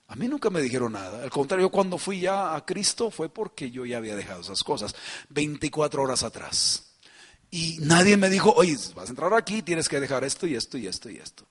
[0.08, 1.24] A mí nunca me dijeron nada.
[1.24, 4.96] Al contrario, cuando fui ya a Cristo fue porque yo ya había dejado esas cosas
[5.30, 6.84] 24 horas atrás.
[7.50, 10.78] Y nadie me dijo, oye, vas a entrar aquí, tienes que dejar esto y esto
[10.78, 11.46] y esto y esto.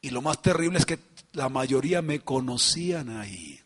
[0.00, 0.98] Y lo más terrible es que
[1.32, 3.60] la mayoría me conocían ahí.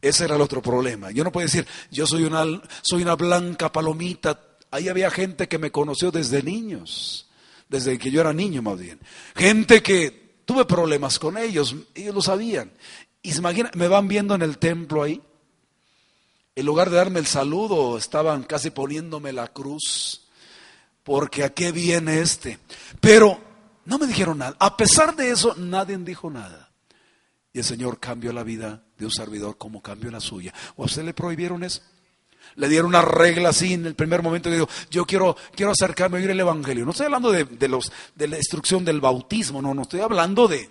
[0.00, 1.10] Ese era el otro problema.
[1.10, 2.44] Yo no puedo decir, yo soy una,
[2.82, 4.40] soy una blanca palomita.
[4.70, 7.28] Ahí había gente que me conoció desde niños,
[7.68, 9.00] desde que yo era niño más bien.
[9.34, 12.72] Gente que tuve problemas con ellos, ellos lo sabían.
[13.22, 15.20] Y se me van viendo en el templo ahí.
[16.54, 20.28] En lugar de darme el saludo, estaban casi poniéndome la cruz,
[21.04, 22.58] porque a qué viene este.
[23.00, 23.47] Pero
[23.88, 24.54] no me dijeron nada.
[24.60, 26.70] A pesar de eso, nadie dijo nada.
[27.54, 30.52] Y el Señor cambió la vida de un servidor como cambió la suya.
[30.76, 31.80] ¿O a usted le prohibieron eso?
[32.56, 36.18] Le dieron una regla así en el primer momento que digo, yo quiero, quiero acercarme
[36.18, 36.84] a oír el Evangelio.
[36.84, 40.46] No estoy hablando de, de, los, de la instrucción del bautismo, no, no estoy hablando
[40.48, 40.70] de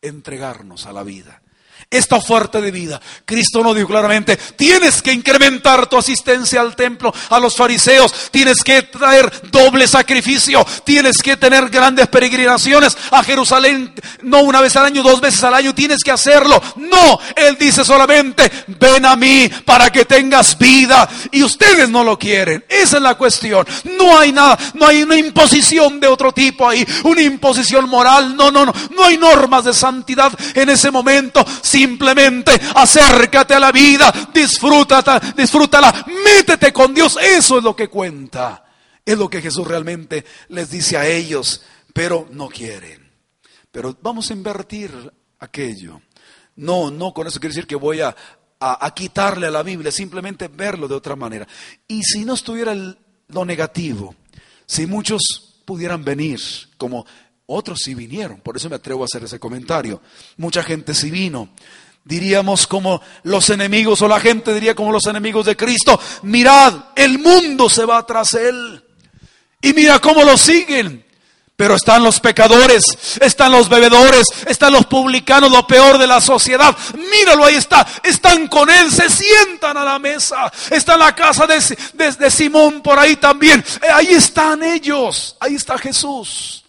[0.00, 1.42] entregarnos a la vida
[1.90, 3.00] esta oferta de vida.
[3.24, 8.62] Cristo nos dijo claramente, tienes que incrementar tu asistencia al templo, a los fariseos, tienes
[8.64, 14.86] que traer doble sacrificio, tienes que tener grandes peregrinaciones a Jerusalén, no una vez al
[14.86, 16.60] año, dos veces al año, tienes que hacerlo.
[16.76, 22.18] No, Él dice solamente, ven a mí para que tengas vida y ustedes no lo
[22.18, 22.64] quieren.
[22.68, 23.66] Esa es la cuestión.
[23.96, 28.50] No hay nada, no hay una imposición de otro tipo ahí, una imposición moral, no,
[28.50, 34.12] no, no, no hay normas de santidad en ese momento Simplemente acércate a la vida,
[34.32, 37.18] disfrútala, disfrútala, métete con Dios.
[37.20, 38.64] Eso es lo que cuenta.
[39.04, 43.10] Es lo que Jesús realmente les dice a ellos, pero no quieren.
[43.72, 44.92] Pero vamos a invertir
[45.40, 46.00] aquello.
[46.54, 48.14] No, no, con eso quiere decir que voy a,
[48.60, 51.48] a, quitarle a la Biblia, simplemente verlo de otra manera.
[51.88, 54.14] Y si no estuviera lo negativo,
[54.66, 56.40] si muchos pudieran venir,
[56.78, 57.06] como
[57.46, 60.02] otros sí vinieron, por eso me atrevo a hacer ese comentario.
[60.36, 61.50] Mucha gente sí vino.
[62.04, 67.18] Diríamos como los enemigos, o la gente diría como los enemigos de Cristo, mirad, el
[67.18, 68.84] mundo se va tras él.
[69.60, 71.04] Y mira cómo lo siguen.
[71.56, 72.84] Pero están los pecadores,
[73.18, 76.76] están los bebedores, están los publicanos, lo peor de la sociedad.
[76.94, 77.86] Míralo, ahí está.
[78.04, 80.52] Están con él, se sientan a la mesa.
[80.70, 83.64] Está en la casa de, de Simón por ahí también.
[83.82, 85.34] Eh, ahí están ellos.
[85.40, 86.65] Ahí está Jesús.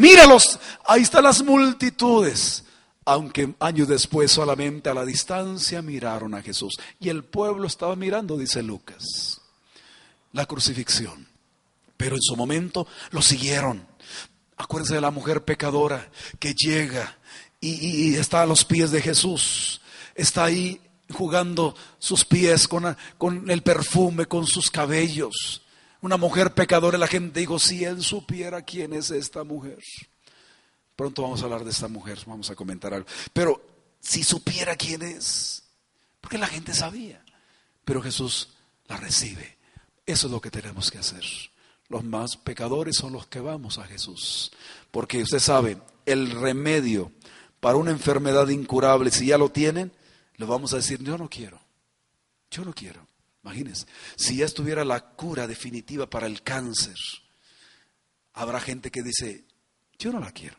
[0.00, 2.64] Míralos, ahí están las multitudes.
[3.04, 6.78] Aunque años después solamente a la distancia miraron a Jesús.
[6.98, 9.42] Y el pueblo estaba mirando, dice Lucas,
[10.32, 11.28] la crucifixión.
[11.98, 13.86] Pero en su momento lo siguieron.
[14.56, 17.18] Acuérdense de la mujer pecadora que llega
[17.60, 19.82] y, está a los pies de Jesús.
[20.14, 20.80] Está ahí
[21.12, 25.60] jugando sus pies con, con el perfume, con sus cabellos
[26.02, 29.78] una mujer pecadora, la gente dijo, si él supiera quién es esta mujer.
[30.96, 33.06] Pronto vamos a hablar de esta mujer, vamos a comentar algo.
[33.32, 33.62] Pero
[34.00, 35.62] si supiera quién es,
[36.20, 37.22] porque la gente sabía,
[37.84, 38.50] pero Jesús
[38.88, 39.56] la recibe.
[40.06, 41.24] Eso es lo que tenemos que hacer.
[41.88, 44.52] Los más pecadores son los que vamos a Jesús.
[44.90, 47.12] Porque usted sabe, el remedio
[47.60, 49.92] para una enfermedad incurable, si ya lo tienen,
[50.36, 51.60] le vamos a decir, yo no quiero,
[52.50, 53.06] yo no quiero.
[53.42, 53.86] Imagínense,
[54.16, 56.96] si ya estuviera la cura definitiva para el cáncer,
[58.34, 59.44] Habrá gente que dice,
[59.98, 60.56] yo no la quiero.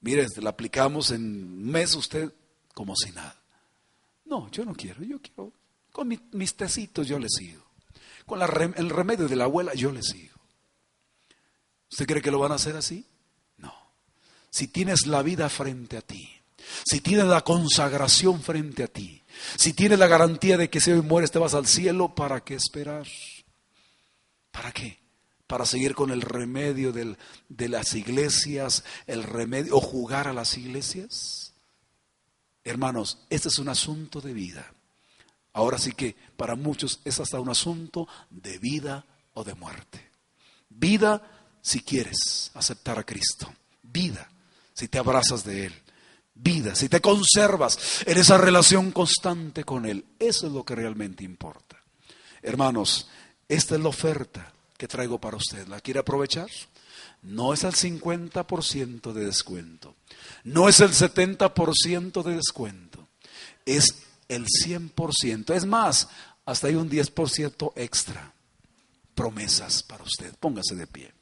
[0.00, 2.32] Mire, la aplicamos en un mes usted
[2.74, 3.36] como si nada.
[4.26, 5.52] No, yo no quiero, yo quiero,
[5.90, 7.64] con mis tecitos yo le sigo.
[8.26, 10.38] Con el remedio de la abuela yo le sigo.
[11.90, 13.04] ¿Usted cree que lo van a hacer así?
[13.56, 13.74] No.
[14.50, 16.30] Si tienes la vida frente a ti,
[16.84, 19.19] si tienes la consagración frente a ti,
[19.56, 22.54] si tienes la garantía de que si hoy mueres te vas al cielo, ¿para qué
[22.54, 23.06] esperar?
[24.50, 24.98] ¿Para qué?
[25.46, 31.54] Para seguir con el remedio de las iglesias, el remedio, o jugar a las iglesias.
[32.62, 34.72] Hermanos, este es un asunto de vida.
[35.52, 40.10] Ahora sí que para muchos es hasta un asunto de vida o de muerte.
[40.68, 41.22] Vida
[41.60, 43.52] si quieres aceptar a Cristo.
[43.82, 44.30] Vida
[44.72, 45.82] si te abrazas de Él
[46.42, 50.04] vida, si te conservas en esa relación constante con Él.
[50.18, 51.76] Eso es lo que realmente importa.
[52.42, 53.08] Hermanos,
[53.48, 55.66] esta es la oferta que traigo para usted.
[55.68, 56.48] ¿La quiere aprovechar?
[57.22, 59.96] No es el 50% de descuento.
[60.44, 63.08] No es el 70% de descuento.
[63.66, 63.94] Es
[64.28, 65.54] el 100%.
[65.54, 66.08] Es más,
[66.46, 68.32] hasta hay un 10% extra.
[69.14, 70.34] Promesas para usted.
[70.38, 71.12] Póngase de pie.